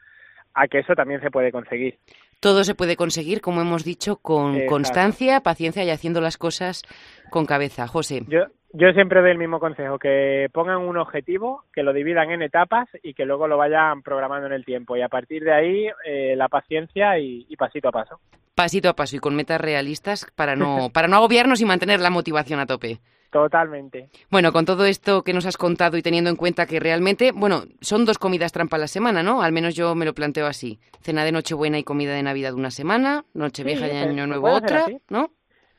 a 0.55 0.69
que 0.69 0.79
eso 0.79 0.95
también 0.95 1.21
se 1.21 1.31
puede 1.31 1.53
conseguir. 1.53 1.99
Todo 2.41 2.65
se 2.65 2.75
puede 2.75 2.97
conseguir, 2.97 3.41
como 3.41 3.61
hemos 3.61 3.85
dicho, 3.85 4.17
con 4.17 4.67
constancia, 4.67 5.41
paciencia 5.41 5.85
y 5.85 5.91
haciendo 5.91 6.21
las 6.21 6.37
cosas 6.37 6.83
con 7.31 7.47
cabeza. 7.47 7.87
José. 7.87 8.23
Yo, 8.29 8.45
yo 8.73 8.93
siempre 8.93 9.23
doy 9.23 9.31
el 9.31 9.39
mismo 9.39 9.59
consejo, 9.59 9.99
que 9.99 10.49
pongan 10.53 10.79
un 10.79 10.99
objetivo, 10.99 11.65
que 11.73 11.83
lo 11.83 11.95
dividan 11.95 12.31
en 12.31 12.43
etapas 12.43 12.89
y 13.03 13.15
que 13.15 13.25
luego 13.25 13.49
lo 13.49 13.57
vayan 13.57 14.03
programando 14.03 14.47
en 14.49 14.53
el 14.53 14.67
tiempo. 14.67 14.97
Y 14.97 15.03
a 15.03 15.09
partir 15.09 15.45
de 15.45 15.53
ahí, 15.53 15.89
eh, 16.05 16.35
la 16.37 16.49
paciencia 16.49 17.19
y, 17.19 17.47
pasito 17.57 17.89
a 17.89 17.93
paso. 17.93 18.21
Pasito 18.57 18.89
a 18.89 18.97
paso 18.97 19.15
y 19.15 19.19
con 19.19 19.37
metas 19.37 19.61
realistas 19.61 20.27
para 20.35 20.57
no, 20.57 20.89
para 20.93 21.09
no 21.09 21.17
agobiarnos 21.17 21.61
y 21.61 21.67
mantener 21.67 22.01
la 22.01 22.11
motivación 22.11 22.59
a 22.59 22.67
tope. 22.67 22.99
Totalmente. 23.31 24.09
Bueno, 24.31 24.51
con 24.51 24.65
todo 24.65 24.87
esto 24.87 25.23
que 25.23 25.35
nos 25.35 25.45
has 25.45 25.59
contado 25.59 25.99
y 25.99 26.03
teniendo 26.03 26.31
en 26.31 26.37
cuenta 26.37 26.65
que 26.65 26.81
realmente, 26.81 27.33
bueno, 27.33 27.65
son 27.83 28.07
dos 28.07 28.17
comidas 28.17 28.53
trampa 28.53 28.77
a 28.77 28.81
la 28.81 28.87
semana, 28.87 29.23
¿no? 29.23 29.43
Al 29.43 29.53
menos 29.53 29.75
yo 29.75 29.95
me 29.95 30.07
lo 30.07 30.15
planteo 30.15 30.47
así. 30.47 30.79
Cena 31.03 31.23
de 31.23 31.33
Nochebuena 31.33 31.79
y 31.79 31.85
comida 31.85 32.15
de 32.15 32.23
Navidad 32.23 32.55
una 32.55 32.71
semana, 32.71 33.25
Nochevieja 33.35 33.89
y 33.89 33.97
Año 33.97 34.27
Nuevo 34.27 34.49
otra, 34.49 34.87
¿no? 35.11 35.31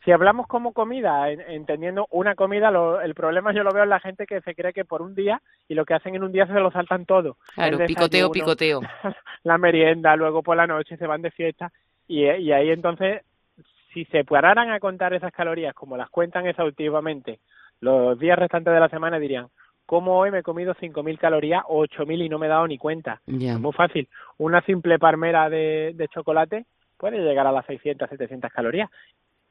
si 0.07 0.13
hablamos 0.13 0.47
como 0.47 0.71
comida, 0.71 1.29
entendiendo 1.29 2.07
una 2.11 2.33
comida, 2.33 2.71
el 3.03 3.13
problema 3.13 3.53
yo 3.53 3.63
lo 3.63 3.73
veo 3.73 3.83
en 3.83 3.89
la 3.89 3.99
gente 3.99 4.25
que 4.25 4.39
se 4.39 4.55
cree 4.55 4.71
que 4.71 4.85
por 4.85 5.01
un 5.01 5.13
día 5.13 5.41
y 5.67 5.73
lo 5.73 5.83
que 5.83 5.95
hacen 5.95 6.15
en 6.15 6.23
un 6.23 6.31
día 6.31 6.47
se 6.47 6.53
lo 6.53 6.71
saltan 6.71 7.05
todo. 7.05 7.35
Claro, 7.55 7.77
picoteo, 7.85 8.31
picoteo. 8.31 8.79
La 9.43 9.57
merienda, 9.57 10.15
luego 10.15 10.43
por 10.43 10.55
la 10.55 10.65
noche 10.65 10.95
se 10.95 11.05
van 11.07 11.21
de 11.21 11.31
fiesta 11.31 11.73
y, 12.07 12.25
y 12.25 12.51
ahí 12.51 12.69
entonces, 12.69 13.21
si 13.93 14.05
se 14.05 14.23
pararan 14.23 14.71
a 14.71 14.79
contar 14.79 15.13
esas 15.13 15.31
calorías 15.31 15.73
como 15.73 15.97
las 15.97 16.09
cuentan 16.09 16.45
exhaustivamente 16.47 17.39
los 17.79 18.17
días 18.19 18.39
restantes 18.39 18.73
de 18.73 18.79
la 18.79 18.89
semana 18.89 19.19
dirían, 19.19 19.47
¿cómo 19.85 20.17
hoy 20.17 20.31
me 20.31 20.39
he 20.39 20.43
comido 20.43 20.73
5.000 20.75 21.17
calorías 21.19 21.63
o 21.67 21.85
8.000 21.85 22.25
y 22.25 22.29
no 22.29 22.39
me 22.39 22.47
he 22.47 22.49
dado 22.49 22.67
ni 22.67 22.77
cuenta? 22.77 23.21
Es 23.27 23.59
muy 23.59 23.73
fácil. 23.73 24.07
Una 24.37 24.61
simple 24.61 24.99
palmera 24.99 25.49
de, 25.49 25.93
de 25.95 26.07
chocolate 26.07 26.65
puede 26.97 27.19
llegar 27.19 27.45
a 27.45 27.51
las 27.51 27.65
600, 27.65 28.09
700 28.09 28.51
calorías 28.51 28.89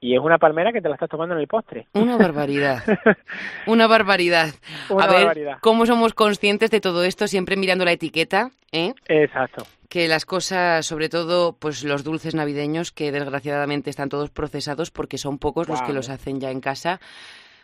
y 0.01 0.15
es 0.15 0.21
una 0.21 0.39
palmera 0.39 0.73
que 0.73 0.81
te 0.81 0.89
la 0.89 0.95
estás 0.95 1.09
tomando 1.09 1.35
en 1.35 1.41
el 1.41 1.49
postre. 1.49 1.87
Una 1.95 2.17
barbaridad. 2.17 2.83
una 3.67 3.87
barbaridad. 3.87 4.49
a 4.91 5.07
ver, 5.07 5.57
¿cómo 5.61 5.87
somos 5.87 6.15
conscientes 6.15 6.71
de 6.71 6.81
todo 6.81 7.05
esto 7.05 7.27
siempre 7.27 7.57
mirando 7.57 7.85
la 7.85 7.93
etiqueta? 7.93 8.51
¿eh? 8.73 8.93
Exacto. 9.09 9.65
Que 9.89 10.09
las 10.09 10.27
cosas, 10.27 10.85
sobre 10.85 11.09
todo, 11.09 11.57
pues 11.59 11.85
los 11.85 12.05
dulces 12.05 12.35
navideños, 12.35 12.93
que 12.93 13.13
desgraciadamente 13.13 13.89
están 13.89 14.09
todos 14.09 14.31
procesados 14.31 14.91
porque 14.91 15.17
son 15.17 15.39
pocos 15.39 15.69
los 15.69 15.81
que 15.83 15.93
los 15.93 16.11
hacen 16.11 16.41
ya 16.41 16.51
en 16.51 16.61
casa, 16.61 17.01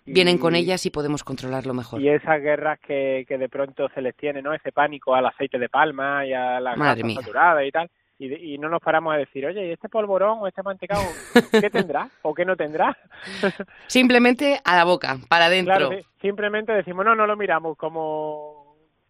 vienen 0.07 0.39
con 0.39 0.55
ellas 0.55 0.87
y 0.87 0.91
podemos 0.91 1.25
controlarlo 1.25 1.75
mejor. 1.75 2.01
Y 2.01 2.09
esas 2.09 2.41
guerras 2.41 2.79
que, 2.81 3.25
que 3.29 3.39
de 3.39 3.49
pronto 3.49 3.89
se 3.95 4.01
les 4.01 4.17
tiene, 4.17 4.41
¿no? 4.41 4.55
Ese 4.55 4.73
pánico 4.73 5.15
al 5.15 5.27
aceite 5.27 5.59
de 5.59 5.69
palma 5.69 6.25
y 6.25 6.33
a 6.33 6.61
la 6.61 6.77
grasa 6.77 7.15
saturada 7.15 7.65
y 7.65 7.71
tal 7.71 7.91
y, 8.25 8.59
no 8.59 8.69
nos 8.69 8.81
paramos 8.81 9.15
a 9.15 9.19
decir, 9.19 9.47
oye, 9.47 9.67
¿y 9.67 9.71
este 9.73 9.89
polvorón 9.89 10.39
o 10.41 10.47
este 10.47 10.63
mantecado 10.63 11.03
qué 11.51 11.71
tendrá 11.71 12.09
o 12.23 12.35
qué 12.35 12.45
no 12.45 12.57
tendrá? 12.57 12.97
Simplemente 13.87 14.61
a 14.65 14.77
la 14.77 14.85
boca, 14.85 15.19
para 15.29 15.47
adentro. 15.47 15.75
Claro, 15.75 16.03
simplemente 16.21 16.73
decimos, 16.73 17.05
no, 17.05 17.15
no 17.15 17.27
lo 17.27 17.37
miramos 17.37 17.77
como 17.77 18.62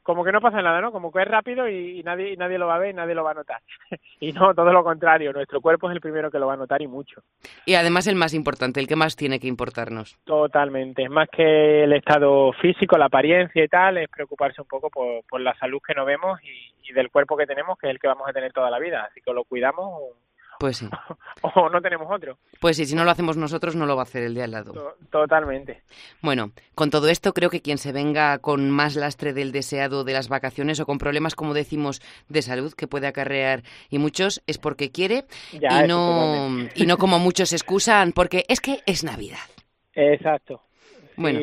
como 0.03 0.25
que 0.25 0.33
no 0.33 0.41
pasa 0.41 0.61
nada, 0.63 0.81
¿no? 0.81 0.93
Como 0.93 1.13
que 1.13 1.23
es 1.23 1.29
rápido 1.29 1.69
y, 1.69 2.03
nadie 2.03 2.33
y 2.33 2.37
nadie 2.37 2.59
lo 2.59 2.67
va 2.67 2.77
a 2.77 2.79
ver 2.79 2.91
y 2.91 2.95
nadie 2.95 3.15
lo 3.15 3.25
va 3.25 3.33
a 3.33 3.35
notar. 3.35 3.61
y 4.21 4.33
no, 4.33 4.55
todo 4.55 4.73
lo 4.73 4.83
contrario, 4.83 5.33
nuestro 5.33 5.61
cuerpo 5.61 5.89
es 5.89 5.95
el 5.95 6.01
primero 6.01 6.31
que 6.31 6.39
lo 6.39 6.47
va 6.47 6.55
a 6.55 6.57
notar 6.57 6.83
y 6.83 6.87
mucho. 6.87 7.23
Y 7.67 7.75
además 7.75 8.07
el 8.07 8.17
más 8.17 8.35
importante, 8.35 8.81
el 8.81 8.89
que 8.89 8.97
más 8.97 9.17
tiene 9.17 9.39
que 9.39 9.47
importarnos. 9.47 10.19
Totalmente, 10.25 11.05
es 11.05 11.11
más 11.11 11.29
que 11.29 11.85
el 11.85 11.93
estado 11.93 12.53
físico, 12.55 12.99
la 12.99 13.07
apariencia 13.07 13.63
y 13.63 13.69
tal, 13.69 13.99
es 13.99 14.09
preocuparse 14.09 14.61
un 14.61 14.69
poco 14.69 14.91
por, 14.91 15.25
por 15.29 15.41
la 15.41 15.55
salud 15.55 15.81
que 15.87 15.95
no 15.95 16.05
vemos 16.05 16.41
y, 16.43 16.91
y 16.91 16.93
del 16.93 17.11
cuerpo 17.11 17.37
que 17.37 17.47
tenemos, 17.47 17.79
que 17.79 17.87
es 17.87 17.93
el 17.93 17.99
que 17.99 18.09
vamos 18.09 18.29
a 18.29 18.33
tener 18.33 18.53
toda 18.53 18.71
la 18.71 18.79
vida, 18.79 19.07
así 19.09 19.21
que 19.21 19.33
lo 19.33 19.45
cuidamos 19.45 20.01
pues 20.63 20.77
sí. 20.77 20.89
o 21.43 21.69
no 21.69 21.81
tenemos 21.81 22.07
otro. 22.09 22.39
Pues 22.61 22.77
sí, 22.77 22.87
si 22.87 22.95
no 22.95 23.05
lo 23.05 23.11
hacemos 23.11 23.37
nosotros, 23.37 23.75
no 23.75 23.85
lo 23.85 23.97
va 23.97 24.03
a 24.03 24.05
hacer 24.05 24.23
el 24.23 24.33
de 24.33 24.45
al 24.45 24.53
lado. 24.53 24.95
Totalmente. 25.11 25.83
Bueno, 26.21 26.53
con 26.77 26.89
todo 26.89 27.09
esto, 27.09 27.33
creo 27.33 27.51
que 27.51 27.63
quien 27.63 27.79
se 27.79 27.91
venga 27.91 28.39
con 28.39 28.71
más 28.71 28.95
lastre 28.95 29.33
del 29.33 29.51
deseado 29.51 30.05
de 30.05 30.13
las 30.13 30.29
vacaciones 30.29 30.79
o 30.79 30.87
con 30.87 30.99
problemas, 30.99 31.35
como 31.35 31.53
decimos, 31.53 32.01
de 32.29 32.43
salud 32.43 32.75
que 32.75 32.87
puede 32.87 33.09
acarrear 33.09 33.65
y 33.91 33.99
muchos, 33.99 34.41
es 34.47 34.59
porque 34.59 34.93
quiere 34.93 35.25
y, 35.51 35.59
no, 35.89 36.49
y 36.77 36.87
no 36.87 36.97
como 36.97 37.19
muchos 37.19 37.53
excusan, 37.53 38.13
porque 38.13 38.45
es 38.47 38.61
que 38.61 38.83
es 38.87 39.03
Navidad. 39.03 39.39
Exacto. 39.95 40.63
Bueno. 41.17 41.41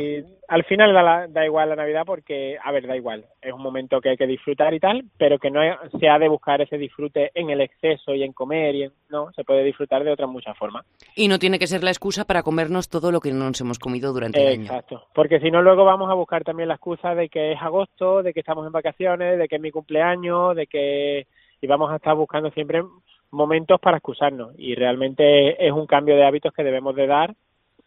Al 0.49 0.63
final 0.63 1.27
da, 1.31 1.45
igual 1.45 1.69
la 1.69 1.75
Navidad 1.75 2.03
porque, 2.05 2.57
a 2.61 2.71
ver, 2.71 2.87
da 2.87 2.97
igual, 2.97 3.25
es 3.39 3.53
un 3.53 3.61
momento 3.61 4.01
que 4.01 4.09
hay 4.09 4.17
que 4.17 4.25
disfrutar 4.25 4.73
y 4.73 4.79
tal, 4.79 5.05
pero 5.17 5.37
que 5.37 5.51
no 5.51 5.61
se 5.99 6.09
ha 6.09 6.17
de 6.17 6.27
buscar 6.27 6.59
ese 6.59 6.79
disfrute 6.79 7.29
en 7.35 7.51
el 7.51 7.61
exceso 7.61 8.15
y 8.15 8.23
en 8.23 8.33
comer, 8.33 8.75
y 8.75 8.91
no, 9.09 9.31
se 9.33 9.43
puede 9.43 9.63
disfrutar 9.63 10.03
de 10.03 10.11
otras 10.11 10.27
muchas 10.27 10.57
formas. 10.57 10.87
Y 11.15 11.27
no 11.27 11.37
tiene 11.37 11.59
que 11.59 11.67
ser 11.67 11.83
la 11.83 11.91
excusa 11.91 12.25
para 12.25 12.41
comernos 12.41 12.89
todo 12.89 13.11
lo 13.11 13.19
que 13.19 13.31
no 13.31 13.45
nos 13.45 13.61
hemos 13.61 13.77
comido 13.77 14.11
durante 14.11 14.41
el 14.41 14.53
año. 14.53 14.61
Exacto, 14.63 15.07
porque 15.13 15.39
si 15.39 15.51
no 15.51 15.61
luego 15.61 15.85
vamos 15.85 16.09
a 16.09 16.15
buscar 16.15 16.43
también 16.43 16.67
la 16.67 16.75
excusa 16.75 17.13
de 17.13 17.29
que 17.29 17.51
es 17.51 17.61
agosto, 17.61 18.23
de 18.23 18.33
que 18.33 18.39
estamos 18.39 18.65
en 18.65 18.71
vacaciones, 18.71 19.37
de 19.37 19.47
que 19.47 19.57
es 19.57 19.61
mi 19.61 19.69
cumpleaños, 19.69 20.55
de 20.55 20.65
que... 20.65 21.27
y 21.61 21.67
vamos 21.67 21.91
a 21.91 21.97
estar 21.97 22.15
buscando 22.15 22.49
siempre 22.51 22.81
momentos 23.29 23.79
para 23.79 23.97
excusarnos 23.97 24.53
y 24.57 24.73
realmente 24.73 25.63
es 25.63 25.71
un 25.71 25.85
cambio 25.85 26.15
de 26.15 26.25
hábitos 26.25 26.51
que 26.53 26.63
debemos 26.63 26.95
de 26.95 27.05
dar 27.05 27.35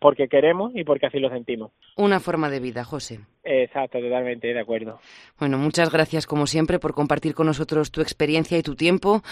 porque 0.03 0.29
queremos 0.29 0.73
y 0.75 0.85
porque 0.85 1.07
así 1.07 1.21
lo 1.21 1.31
sentimos. 1.31 1.71
Una 1.97 2.19
forma 2.19 2.51
de 2.51 2.59
vida, 2.59 2.85
José. 2.85 3.21
Exacto, 3.45 4.01
totalmente 4.01 4.53
de 4.53 4.61
acuerdo. 4.61 4.99
Bueno, 5.38 5.59
muchas 5.59 5.91
gracias 5.91 6.27
como 6.27 6.47
siempre 6.47 6.81
por 6.81 6.93
compartir 6.93 7.35
con 7.35 7.47
nosotros 7.47 7.93
tu 7.93 8.01
experiencia 8.03 8.59
y 8.59 8.62
tu 8.62 8.75
tiempo. 8.75 9.23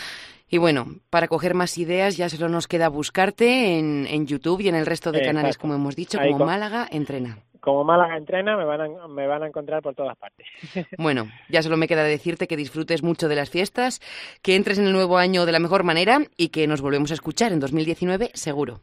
Y 0.49 0.59
bueno, 0.59 0.87
para 1.11 1.27
coger 1.27 1.55
más 1.55 1.77
ideas 1.77 2.17
ya 2.17 2.29
solo 2.29 2.49
nos 2.49 2.69
queda 2.69 2.89
buscarte 2.89 3.79
en, 3.79 4.07
en 4.07 4.27
YouTube 4.27 4.61
y 4.61 4.69
en 4.69 4.77
el 4.77 4.87
resto 4.87 5.11
de 5.13 5.23
canales, 5.23 5.59
como 5.59 5.75
hemos 5.75 5.97
dicho, 5.97 6.19
como 6.19 6.47
Málaga 6.47 6.87
Entrena. 6.91 7.39
Como 7.59 7.85
Málaga 7.85 8.17
Entrena 8.17 8.57
me 8.57 8.65
van, 8.65 8.81
a, 8.81 9.09
me 9.09 9.27
van 9.27 9.43
a 9.43 9.49
encontrar 9.49 9.83
por 9.83 9.95
todas 9.95 10.17
partes. 10.17 10.47
Bueno, 10.99 11.27
ya 11.49 11.63
solo 11.63 11.77
me 11.77 11.89
queda 11.89 12.05
decirte 12.05 12.47
que 12.47 12.57
disfrutes 12.57 13.03
mucho 13.03 13.29
de 13.29 13.37
las 13.37 13.51
fiestas, 13.51 14.01
que 14.43 14.55
entres 14.55 14.79
en 14.79 14.87
el 14.87 14.93
nuevo 14.93 15.19
año 15.19 15.47
de 15.47 15.53
la 15.53 15.59
mejor 15.59 15.83
manera 15.83 16.21
y 16.37 16.49
que 16.49 16.67
nos 16.69 16.81
volvemos 16.81 17.11
a 17.11 17.15
escuchar 17.15 17.53
en 17.53 17.59
2019 17.59 18.31
seguro. 18.35 18.81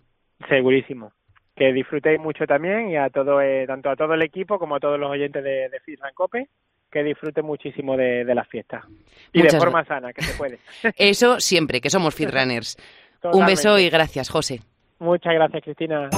Segurísimo 0.50 1.12
que 1.58 1.74
disfrutéis 1.74 2.20
mucho 2.20 2.46
también 2.46 2.90
y 2.90 2.98
a 2.98 3.10
todo, 3.10 3.42
eh, 3.42 3.66
tanto 3.66 3.90
a 3.90 3.96
todo 3.96 4.14
el 4.14 4.22
equipo 4.22 4.60
como 4.60 4.76
a 4.76 4.80
todos 4.80 5.00
los 5.00 5.10
oyentes 5.10 5.44
de, 5.44 5.70
de 5.70 5.80
Cope, 6.14 6.48
que 6.92 7.04
disfruten 7.04 7.46
muchísimo 7.46 7.98
de, 7.98 8.24
de 8.24 8.36
las 8.36 8.48
fiestas. 8.48 8.86
Y 9.34 9.42
de 9.42 9.50
forma 9.50 9.84
sana, 9.84 10.14
que 10.14 10.22
se 10.22 10.38
puede. 10.38 10.60
Eso 10.98 11.40
siempre, 11.40 11.82
que 11.82 11.90
somos 11.90 12.16
Runners. 12.18 12.78
Un 13.24 13.46
beso 13.46 13.78
y 13.80 13.90
gracias, 13.90 14.30
José. 14.30 14.62
Muchas 15.00 15.34
gracias, 15.34 15.64
Cristina. 15.64 16.10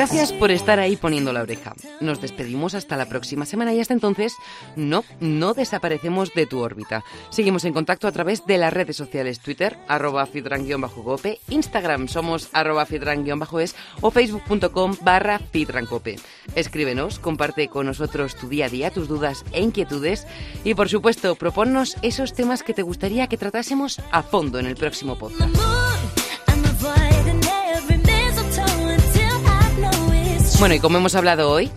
Gracias 0.00 0.32
por 0.32 0.50
estar 0.50 0.80
ahí 0.80 0.96
poniendo 0.96 1.30
la 1.30 1.42
oreja. 1.42 1.74
Nos 2.00 2.22
despedimos 2.22 2.74
hasta 2.74 2.96
la 2.96 3.04
próxima 3.04 3.44
semana 3.44 3.74
y 3.74 3.80
hasta 3.80 3.92
entonces, 3.92 4.34
no, 4.74 5.04
no 5.20 5.52
desaparecemos 5.52 6.32
de 6.32 6.46
tu 6.46 6.60
órbita. 6.60 7.04
Seguimos 7.28 7.66
en 7.66 7.74
contacto 7.74 8.08
a 8.08 8.12
través 8.12 8.46
de 8.46 8.56
las 8.56 8.72
redes 8.72 8.96
sociales 8.96 9.40
Twitter, 9.40 9.76
arroba 9.88 10.24
fitran-gope, 10.24 11.40
Instagram 11.50 12.08
somos 12.08 12.48
arroba 12.54 12.86
fitran-es 12.86 13.76
o 14.00 14.10
facebook.com 14.10 14.96
barra 15.02 15.38
fitrancope. 15.38 16.16
Escríbenos, 16.54 17.18
comparte 17.18 17.68
con 17.68 17.84
nosotros 17.84 18.36
tu 18.36 18.48
día 18.48 18.64
a 18.64 18.70
día, 18.70 18.90
tus 18.90 19.06
dudas 19.06 19.44
e 19.52 19.60
inquietudes 19.60 20.26
y 20.64 20.72
por 20.72 20.88
supuesto 20.88 21.34
proponnos 21.34 21.98
esos 22.00 22.32
temas 22.32 22.62
que 22.62 22.72
te 22.72 22.80
gustaría 22.80 23.26
que 23.26 23.36
tratásemos 23.36 24.00
a 24.12 24.22
fondo 24.22 24.58
en 24.60 24.64
el 24.64 24.76
próximo 24.76 25.18
podcast. 25.18 25.54
Bueno, 30.60 30.74
y 30.74 30.78
como 30.78 30.98
hemos 30.98 31.14
hablado 31.14 31.50
hoy, 31.50 31.70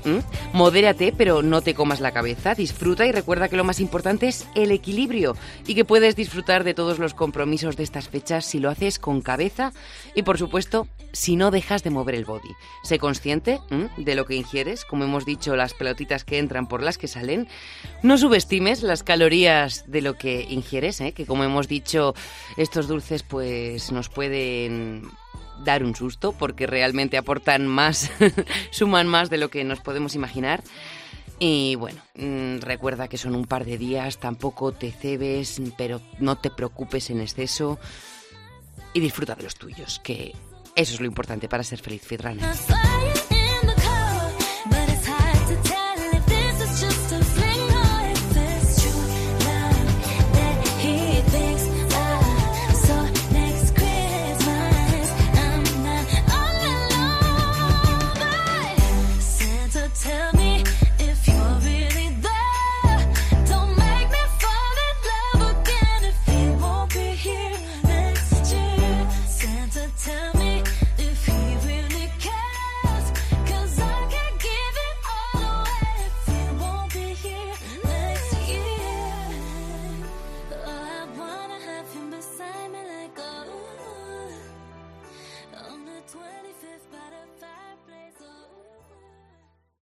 modérate, 0.52 1.14
pero 1.18 1.42
no 1.42 1.62
te 1.62 1.74
comas 1.74 2.02
la 2.02 2.12
cabeza, 2.12 2.54
disfruta 2.54 3.06
y 3.06 3.14
recuerda 3.14 3.48
que 3.48 3.56
lo 3.56 3.64
más 3.64 3.80
importante 3.80 4.28
es 4.28 4.46
el 4.56 4.72
equilibrio 4.72 5.38
y 5.66 5.74
que 5.74 5.86
puedes 5.86 6.18
disfrutar 6.18 6.66
de 6.66 6.74
todos 6.74 7.00
los 7.00 7.14
compromisos 7.14 7.78
de 7.78 7.84
estas 7.84 8.10
fechas 8.10 8.44
si 8.44 8.60
lo 8.60 8.70
haces 8.70 9.00
con 9.00 9.22
cabeza 9.22 9.72
y, 10.16 10.24
por 10.24 10.38
supuesto, 10.38 10.90
si 11.14 11.38
no 11.38 11.50
dejas 11.50 11.82
de 11.84 11.92
mover 11.92 12.16
el 12.16 12.26
body. 12.26 12.50
Sé 12.84 13.00
consciente 13.00 13.62
de 13.96 14.16
lo 14.16 14.26
que 14.26 14.36
ingieres, 14.36 14.84
como 14.84 15.06
hemos 15.06 15.26
dicho, 15.26 15.56
las 15.56 15.74
pelotitas 15.74 16.26
que 16.26 16.38
entran 16.38 16.68
por 16.68 16.84
las 16.84 16.98
que 16.98 17.08
salen. 17.08 17.48
No 18.02 18.18
subestimes 18.18 18.84
las 18.84 19.02
calorías 19.02 19.86
de 19.88 20.02
lo 20.02 20.16
que 20.16 20.46
ingieres, 20.50 21.00
¿eh? 21.00 21.14
que 21.14 21.26
como 21.26 21.46
hemos 21.46 21.70
dicho, 21.70 22.16
estos 22.58 22.90
dulces 22.90 23.24
pues 23.24 23.94
nos 23.94 24.10
pueden 24.10 25.10
dar 25.64 25.84
un 25.84 25.96
susto 25.96 26.32
porque 26.32 26.68
realmente 26.68 27.18
aportan 27.18 27.68
más, 27.68 28.12
suman 28.72 29.08
más 29.08 29.30
de 29.30 29.38
lo 29.38 29.50
que 29.50 29.64
nos 29.64 29.80
podemos 29.80 30.16
imaginar. 30.16 30.64
Y 31.40 31.76
bueno, 31.76 32.02
mm, 32.16 32.60
recuerda 32.60 33.08
que 33.08 33.18
son 33.18 33.36
un 33.36 33.46
par 33.46 33.66
de 33.66 33.78
días, 33.78 34.18
tampoco 34.18 34.72
te 34.72 34.92
cebes, 34.92 35.62
pero 35.78 36.02
no 36.20 36.38
te 36.38 36.50
preocupes 36.50 37.10
en 37.10 37.22
exceso 37.22 37.80
y 38.94 39.00
disfruta 39.00 39.36
de 39.36 39.44
los 39.44 39.56
tuyos, 39.56 40.00
que 40.00 40.34
eso 40.76 40.94
es 40.94 41.00
lo 41.00 41.06
importante 41.06 41.50
para 41.50 41.64
ser 41.64 41.80
feliz, 41.80 42.04
Fitrana. 42.04 42.54